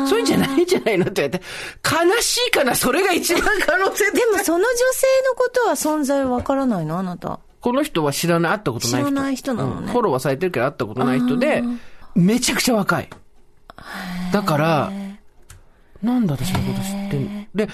[0.09, 1.45] そういうんじゃないんじゃないのって言われて、
[1.85, 6.99] 悲しいかな、それが一番可能性でもその女性のことは存在わからないの？
[6.99, 7.39] あなた。
[7.61, 9.11] この人は知らない、会ったことない人。
[9.11, 9.87] 知らない人なのね。
[9.87, 9.93] うん。
[9.93, 11.63] フォローはされてるけど会ったことない人で、
[12.15, 13.09] めちゃくちゃ若い。
[14.33, 14.93] だから、
[16.03, 17.47] なんだ私のこと知ってんの？
[17.55, 17.69] で、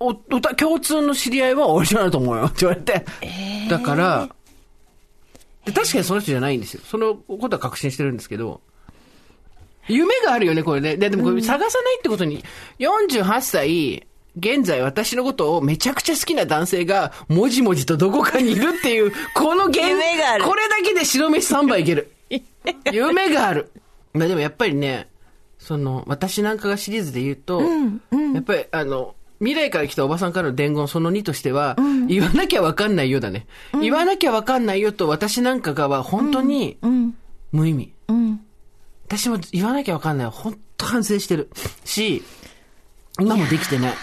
[0.00, 3.04] お、おた、共通の知り合いは俺じゃないと思うよって言われて。
[3.70, 4.28] だから、
[5.64, 6.80] で確かにその人じゃないんですよ。
[6.84, 8.60] そのことは確信してるんですけど、
[9.88, 10.96] 夢があるよね、これね。
[10.96, 12.42] で、でもこれ探さないってことに、
[12.78, 14.06] 48歳、
[14.36, 22.10] 現在私のことをめちゃくちゃ好きな男性が、もじもじとどこかにいるっていう、 この現夢があるこれだけで白飯3杯いける。
[22.92, 23.70] 夢がある。
[24.12, 25.08] まあでもやっぱりね、
[25.58, 27.62] その、私なんかがシリーズで言うと、
[28.34, 31.76] やっぱりあの、未来から来たおばさんからの伝言その2としては、
[32.08, 33.46] 言わなきゃわかんないよだね。
[33.80, 37.14] 言わなきゃわかんないよと私なんかがは本当にうん。
[37.52, 37.92] 無意味。
[38.08, 38.40] うん。
[39.06, 40.26] 私も言わなきゃわかんない。
[40.28, 41.50] 本当反省してる。
[41.84, 42.22] し、
[43.20, 43.94] 今もできてない。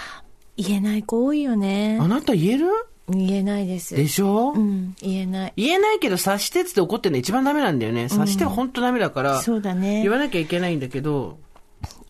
[0.57, 2.07] 言えない子多いよねあ。
[2.07, 2.67] なた言える？
[3.09, 3.95] 言えないです。
[3.95, 4.95] でしょ、うん。
[5.01, 5.53] 言えない。
[5.57, 8.07] 言えないけど察してって怒ってるの一番ダメなんだよね。
[8.09, 10.11] 察しては本当ダメだから、そうだね言。
[10.11, 11.39] わなきゃいけないんだけど、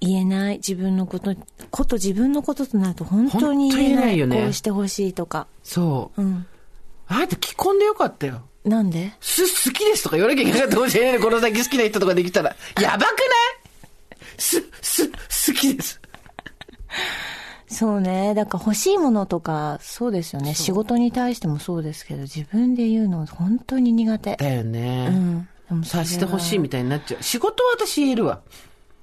[0.01, 0.57] 言えない。
[0.57, 1.35] 自分のこと、
[1.69, 4.17] こと自分のこととなると本当に言えない。
[4.17, 5.47] よねこうしてほしいとか。
[5.63, 6.21] そう。
[6.21, 6.45] うん。
[7.07, 8.41] あなた既婚でよかったよ。
[8.65, 9.13] なんで？
[9.21, 11.19] す好きですとか言わなきゃいけなかったかもしれないね。
[11.19, 12.55] この先好きな人とかできたら。
[12.81, 13.11] やばくない？
[14.37, 15.07] す、す、
[15.53, 16.01] 好きです。
[17.67, 18.33] そうね。
[18.33, 20.53] だから欲しいものとか、そうですよね。
[20.55, 24.35] 仕事に対してもそうですけど、自分で言うの本当に苦手。
[24.35, 25.07] だよね。
[25.09, 25.47] うん。
[25.69, 27.23] でもそれは察してほしいみたいになっちゃう。
[27.23, 28.41] 仕事は私言えるわ。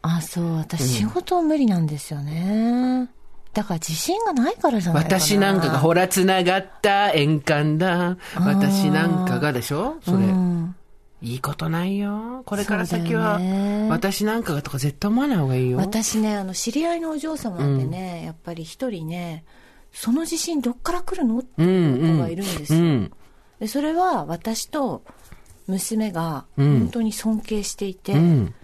[0.02, 0.56] あ、そう。
[0.56, 3.08] 私仕事無理なんですよね。
[3.54, 5.18] だから自信がないからじゃないかな。
[5.20, 8.16] 私なんかがほら繋がった円環だ。
[8.36, 9.96] 私なんかがでしょ？
[10.04, 10.18] それ。
[10.18, 10.74] うん。
[11.20, 12.44] いいことないよ。
[12.46, 13.40] これから先は
[13.88, 15.78] 私なんかがとか絶対思わない方がいいよ。
[15.78, 19.44] 私ね、あの、知り合いのお嬢様でね、やっぱり一人ね、
[19.90, 21.40] その自信どっから来るの？
[21.40, 22.80] ってうんいう子がいるんですよ。
[22.80, 23.12] うん。
[23.58, 25.02] で、それは私と
[25.66, 28.54] 娘がうん本当に尊敬していて、うん。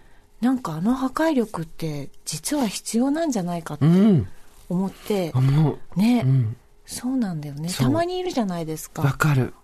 [0.45, 4.29] なんかあの破壊力って実は必要なんじゃないかってうん。
[4.69, 5.99] 思って、思う。
[5.99, 6.57] ね、うん。
[6.85, 7.71] そうなんだよね。
[7.71, 9.01] たまにいるじゃないですか。
[9.01, 9.55] わかる。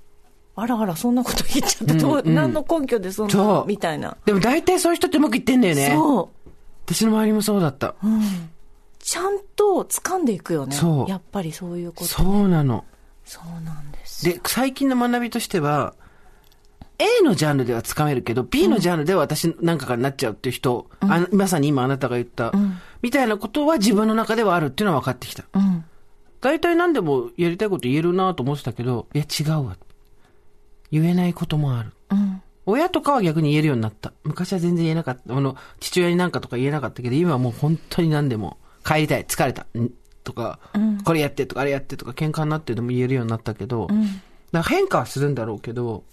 [0.56, 4.16] あらあら、そんなこと言っちゃって、どううんうん何の根拠でそんなみたいな。
[4.24, 5.90] でも大体そういう人ってうまくいってんだよね。
[5.94, 6.50] そう。
[6.86, 7.94] 私の周りもそうだった。
[8.02, 8.50] うん。
[8.98, 10.76] ちゃんと掴んでいくよね。
[10.76, 12.04] そうやっぱりそういうこと。
[12.06, 12.84] そうなの。
[13.24, 14.24] そうなんです。
[14.24, 15.94] で、最近の学びとしては、
[17.00, 22.52] A のジャンルではつかめるけど、B のジャンルでは私なんかがなっちゃうっていう人、あのまさに今あなたが言った、
[23.00, 25.44] みたいなことは自分の中ではあるっていうのは分かってきた。
[25.54, 25.84] うん。
[26.42, 29.76] 大体何でもやりたいこと言えるなと思ってたけど、いや違うわ。
[30.90, 31.92] 言えないこともある。
[32.10, 32.42] うん。
[32.66, 34.12] 親とかは逆に言えるようになった。
[34.22, 35.34] 昔は全然言えなかった。
[35.34, 39.90] あの、父親になんかとか言えなかったけど、今はもう本当に何でも、帰りたい、疲れた、ん？
[40.22, 40.58] とか、
[41.04, 43.98] これやってとか、あれやってとか、喧嘩になってでも言えるようになったけど、だか
[44.52, 46.04] ら変化はするんだろうけど、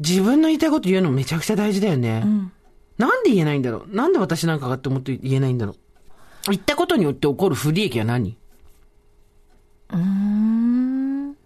[0.00, 2.24] 自分の言いたいこと言うのめちゃくちゃ大事だよね。
[2.98, 3.94] なんで言えないんだろう？
[3.94, 5.76] なんで私なんかがって思って言えないんだろう？
[6.50, 8.36] 言ったことによって起こる不利益は何？
[9.90, 11.36] うーん。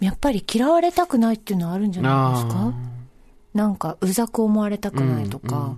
[0.00, 2.74] やっぱり嫌われたくないっていうのはあるんじゃないですか？
[3.54, 5.76] なんか、うざく思われたくないとか。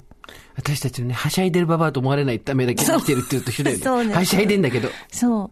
[0.56, 3.82] 私たちのね、はしゃいでるババアと思われないためだけに生きてるって言うと一緒だよね。
[3.84, 4.88] そうねはしゃいでんだけど。
[5.12, 5.50] そ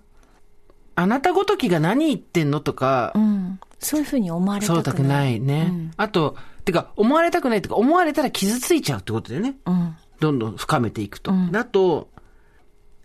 [0.97, 3.19] あなたごときが何言ってんのとかう。
[3.19, 3.61] う、ん。
[3.79, 4.85] そういうふうに思われたくない。
[4.85, 5.91] そうたくないね。
[5.99, 9.57] あと、てか、思われたくないってか、思われたら傷ついちゃうってことだよね。
[9.67, 9.97] うん。
[10.21, 11.33] どんどん深めていくと。
[11.51, 12.09] だと、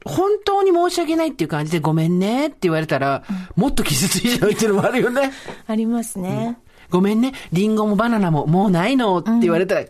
[0.05, 3.23] 本当に申し訳ないっていう感じでごめんねって言われたら、
[3.55, 5.31] もっと傷ついちゃうっていうのもあるよね。
[5.67, 6.57] ありますね。
[6.89, 9.89] ごめんね、リンゴもバナナももうないのって言われたら、いい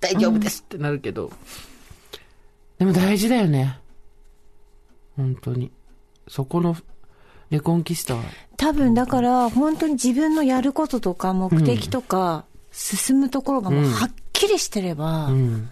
[0.00, 1.30] 大丈夫ですってなるけど。
[2.78, 3.78] でも大事だよね。
[5.16, 5.70] 本当に。
[6.28, 6.76] そこの、
[7.50, 8.22] レコンキスタは。
[8.56, 12.44] 多分だから、本当に自分のやることとか目的とか、
[12.74, 15.70] 進むところがもうはっきりしてれば、うん。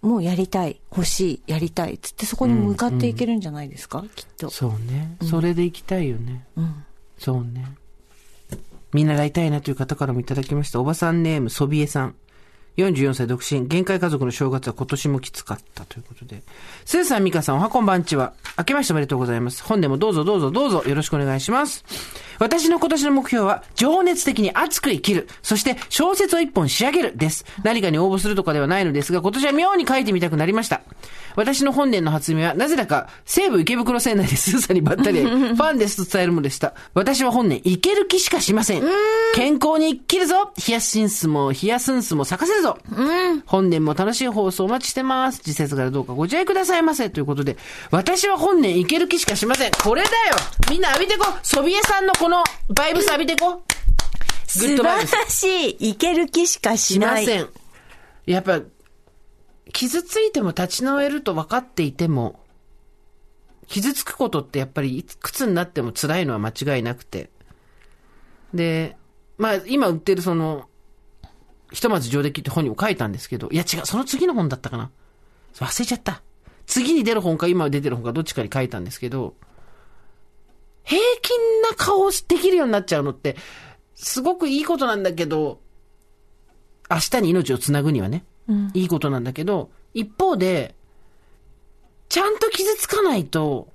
[0.00, 4.48] もうやりたい、欲しい、やりたい、つってそこに向かっていけるんじゃないですか、きっと。
[4.48, 5.16] そうね。
[5.28, 6.46] それで行きたいよね。
[6.56, 6.84] うん。
[7.18, 7.66] そうね。
[8.92, 10.80] 見習いたいなという方からもいただきました。
[10.80, 12.14] おばさんネーム、そびえさん。
[12.76, 16.42] 44歳独身、限界家族の正月は今年もきつかったということで。
[16.84, 18.32] スーさん、ミカさん、おはこんばんちは。
[18.58, 19.62] 明けましておめでとうございます。
[19.62, 21.84] 本年もどうぞどうぞどうぞよろしくお願いします。
[22.38, 25.28] 私の今年の目標は、情熱的に熱く生きる。
[25.42, 27.16] そして、小説を一本仕上げる。
[27.16, 27.44] です。
[27.64, 30.82] 何かに応募するとかではないのですが、今年は妙に書いてみたくなりました。
[31.36, 36.74] 私の本年の初夢は、なぜだか、西武池袋線内でスーさんにばったり ファンですと伝えるものでした。
[36.94, 38.82] 私は本年、いける気しかしません。
[39.34, 42.78] 健康に生きるぞヒヤシンスも、ヒヤスンスも咲かせるぞ
[43.46, 45.40] 本年も楽しい放送お待ちしてます。
[45.40, 47.10] 次節からどうかご自愛くださいませ。
[47.10, 47.56] ということで、
[47.90, 49.70] 私は本年いける気しかしません。
[49.70, 50.14] これだよ
[50.70, 53.62] みんな浴びてこソビエさんのこのバイブス浴びてこグ
[54.46, 57.24] 素晴ッドバイブスらしい、いける気しかしない。
[57.24, 57.48] しません。
[58.26, 58.60] やっぱ、
[59.72, 62.40] 傷ついても立ち直れると分かっていても、
[63.66, 67.30] 傷つくことってやっぱりいくつになっても辛いのは間違いなくて。
[68.52, 68.96] で、
[69.38, 70.68] まあ今売ってるその、
[71.72, 74.90] ひとまず上出来って本にも書いたんですけど、いや違う、その次の本だったかな。
[75.54, 76.22] 忘れちゃった。
[76.66, 79.34] 次に出る本か今出てる本かどっちかに書いたんですけど、
[80.84, 83.36] 平均な顔をできるようになっちゃうのって、
[83.94, 85.60] すごくいいことなんだけど、
[86.90, 88.24] 明日に命をつなぐにはね、
[88.74, 90.74] いいことなんだけど、一方で、
[92.08, 93.68] ちゃんと傷つかないと、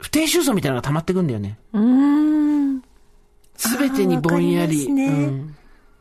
[0.00, 1.58] 不定収束みたいなのが溜まってくんだよね。
[1.72, 1.82] うー
[2.76, 2.82] ん。
[3.56, 5.56] すべてにぼんやり、ねうん、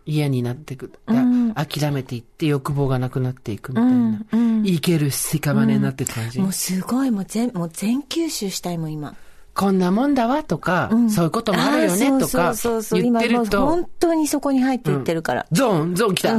[0.06, 0.92] 嫌になってく。
[1.12, 3.92] ん諦めていって欲望がなくなっていくみたいな。
[3.92, 6.40] うんうんいける屍になってる感じ。
[6.40, 9.16] もうすごい、もう全、もう全吸収したいもん、今。
[9.54, 15.48] こんなもんだわとか、そういうこともあるよねとかそうそうそう言って今もうると本、当にそこに入っていってるから。
[15.52, 16.38] ゾーン、ゾーン来た。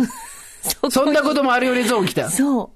[0.63, 2.31] そ そんなこともあるよね、ゾーン来た。
[2.31, 2.71] そう。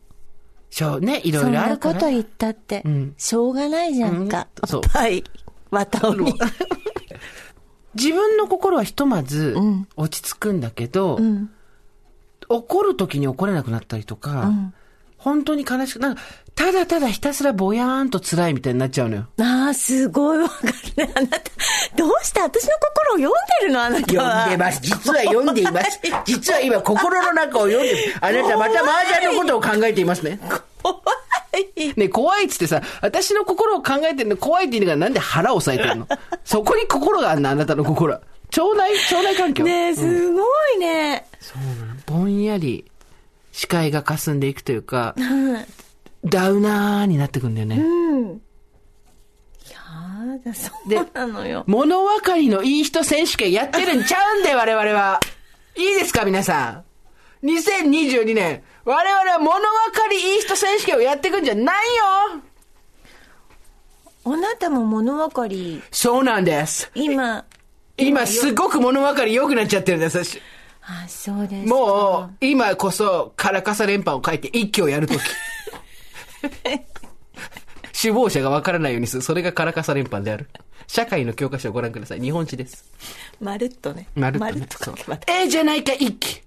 [0.71, 1.95] そうね、いろそんいろあるから。
[1.95, 4.49] なこと言ったってん、しょうがないじゃんか。
[4.63, 5.23] うんそうおっぱい、
[5.71, 6.33] 綿を見。
[7.95, 11.51] 自分の心はひとまずん落ち着くんだけど、ん
[12.49, 14.75] 怒る時に怒れなくなったりとか、ん
[15.19, 16.23] 本当に悲しく、なんか、
[16.55, 19.27] ただただひたすらぼやーんと辛いみたいになっちゃうのよ。
[19.41, 20.57] ああ、すごいわか
[20.97, 21.13] るね。
[21.17, 21.39] あなた、
[21.97, 23.83] どうして私の心を読んでるの？
[23.83, 24.45] あなたは。
[24.45, 24.81] 読んでます。
[24.83, 26.01] 実は読んでいます。
[26.25, 30.39] 実は今心の中を読んであなたまた麻雀のことを考えていますね。
[30.83, 30.97] 怖い。
[31.77, 31.93] い。
[31.97, 36.07] ね、怖いっつってさ、私の心を考えてるの怖いって言いながらなんで腹を押さえてるの？
[36.45, 38.15] そこに心があんの、あなたの心。
[38.15, 38.23] 腸
[38.77, 39.65] 内、腸内環境。
[39.65, 40.43] ねえ、すご
[40.77, 41.27] いね。
[42.07, 42.85] ぼんやり
[43.53, 45.15] 視界が霞んでいくというか、
[46.25, 47.77] ダウナーになってくんだよね。
[49.71, 51.65] やだ、そでうなのよ。
[51.67, 55.21] 物分かりのいい人選手権やってるんちゃうんで、 我々は。
[55.77, 56.85] いいですか、皆さ
[57.43, 57.47] ん。
[57.47, 61.67] 2022年、我々は物分かりいい人選手権をやっていくんじゃない
[62.35, 62.43] よ
[64.25, 66.91] あなたも物分かり、そうなんです。
[66.95, 67.45] 今、
[67.97, 70.25] 今すごく物分かり良くなっちゃってるんです。
[70.25, 70.41] 私
[70.83, 71.75] あ、そうですか。
[71.75, 75.21] もう、今こそ、カラカサ連覇を書いて一挙をやるとき。
[77.93, 79.23] 首謀者がわからないようにする。
[79.23, 80.49] それがカラカサ連覇である。
[80.87, 82.21] 社会の教科書をご覧ください。
[82.21, 82.85] 日本史です。
[83.41, 84.09] まるっとね。
[84.15, 84.67] まるっとね。
[84.71, 86.43] 書けばそうええじゃないか一揆。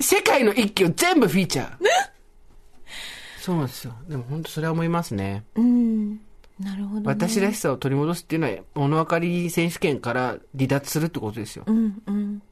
[0.00, 1.76] 世界の一揆を全部フィーチャー。
[3.40, 3.94] そうなんですよ。
[4.08, 5.44] でも本当それは思いますね。
[5.54, 6.20] うん。
[6.60, 7.06] なるほど、ね。
[7.06, 11.64] 私らしさを取り戻すっていうのは、物分かり選手権から離脱するってことですよ。
[11.66, 12.42] うん、うん。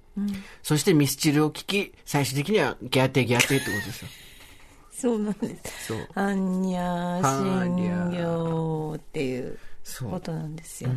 [0.62, 4.08] そしてミスチルを聞き、最終的にはギャーテーギャーテーってことですよ。
[5.00, 5.86] そうなんです。
[5.86, 6.08] そう。
[6.14, 9.58] はんにゃーっていう
[10.10, 10.90] ことなんですよ。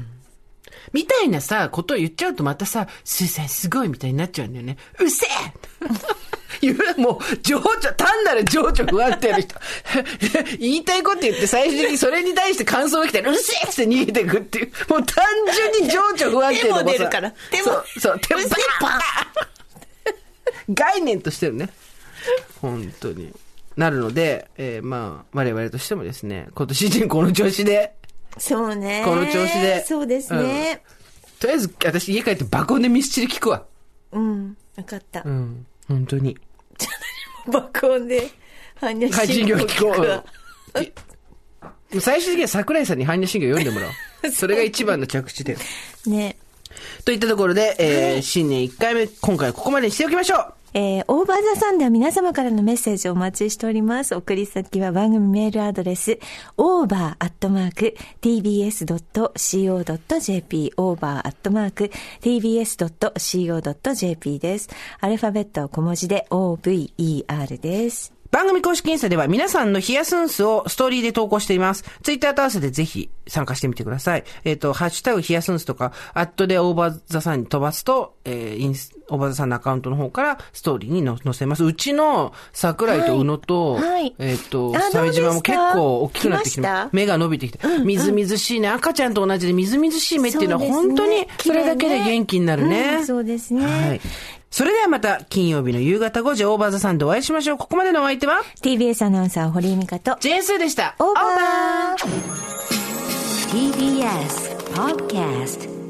[0.91, 4.78] みたいなさ、ことを言っちゃうとまたさ、スーさんすごいみたいになっちゃうんだよね。
[4.99, 7.64] うっせえもう、情緒、
[7.95, 9.56] 単なる情緒不安定の人。
[10.60, 14.72] 言いたいこと言って最終的にそれに対して感想が来たら、うっせえって逃げてくっていう。
[14.89, 15.24] もう単
[15.56, 18.52] 純に情緒不安定の手も出るから手もそう、そう、手もバー
[20.72, 21.70] ン概念としてるね。
[22.62, 23.34] 本当に。
[23.82, 27.95] なるので、えーまあ、我々としてもですね、今年中にこの調子で、
[28.38, 29.01] そうね。
[29.03, 30.84] この調子でそうですね。
[31.39, 33.65] とりあえず私家帰って爆音でミスチル聞くわ。
[34.11, 34.55] うん。
[34.77, 35.23] わかった。
[35.25, 35.65] うん。
[35.88, 36.38] 本当に。
[37.51, 38.29] 爆音で、
[38.75, 40.23] はんにゃ配信業信行聞こ聞くわ
[41.95, 41.99] う。
[41.99, 43.88] 最終的には桜井さんに般若心経読んでもら
[44.23, 44.32] おう。
[44.32, 45.57] それが一番の着地点。
[46.05, 46.38] ね。
[47.03, 54.15] といったところで、えー新年1回目、今回はここまでにしておきましょうえー、オーバーザさんでは皆様からのメッセージをお待ちしております。
[54.15, 56.19] 送り先は番組メールアドレス、
[56.57, 57.53] over.tbs.co.jp、
[60.78, 61.99] over.tbs.co.jp
[64.39, 64.69] です。
[64.99, 68.20] アルファベットは小文字で over です。
[68.32, 71.84] 番組公式インスタでは皆さんのヒヤスンスをストーリーで投稿しています。
[72.01, 74.23] ツイッターと合わせてぜひ参加してみてください。
[74.45, 81.65] えっ、と、ハッシュタグヒヤスンスとか、アットでオーバーザさんに飛ばすと、えーインス、オーバーザさんのアカウントの方からストーリーにの載せます。
[81.65, 88.69] うちの桜井と宇野と、はいはいえっ、と、あ鮫島も結構大きくなってきて来ま目が伸びてきて、みずみずしいね。
[88.69, 92.95] 赤ちゃんと同じでみずみずしい目っていうのは本当にそれだけで元気になるね。
[92.99, 94.01] うんそうですねはい。
[94.52, 97.58] それではまた金曜日の夕方5時オーバーザさんでお会いしましょう。
[97.58, 100.95] ここまでのお相手は？TBS アナウンサー堀井美香と、ジェーンスーでした。
[100.99, 102.52] オーバー
[103.49, 105.80] TBS Podcast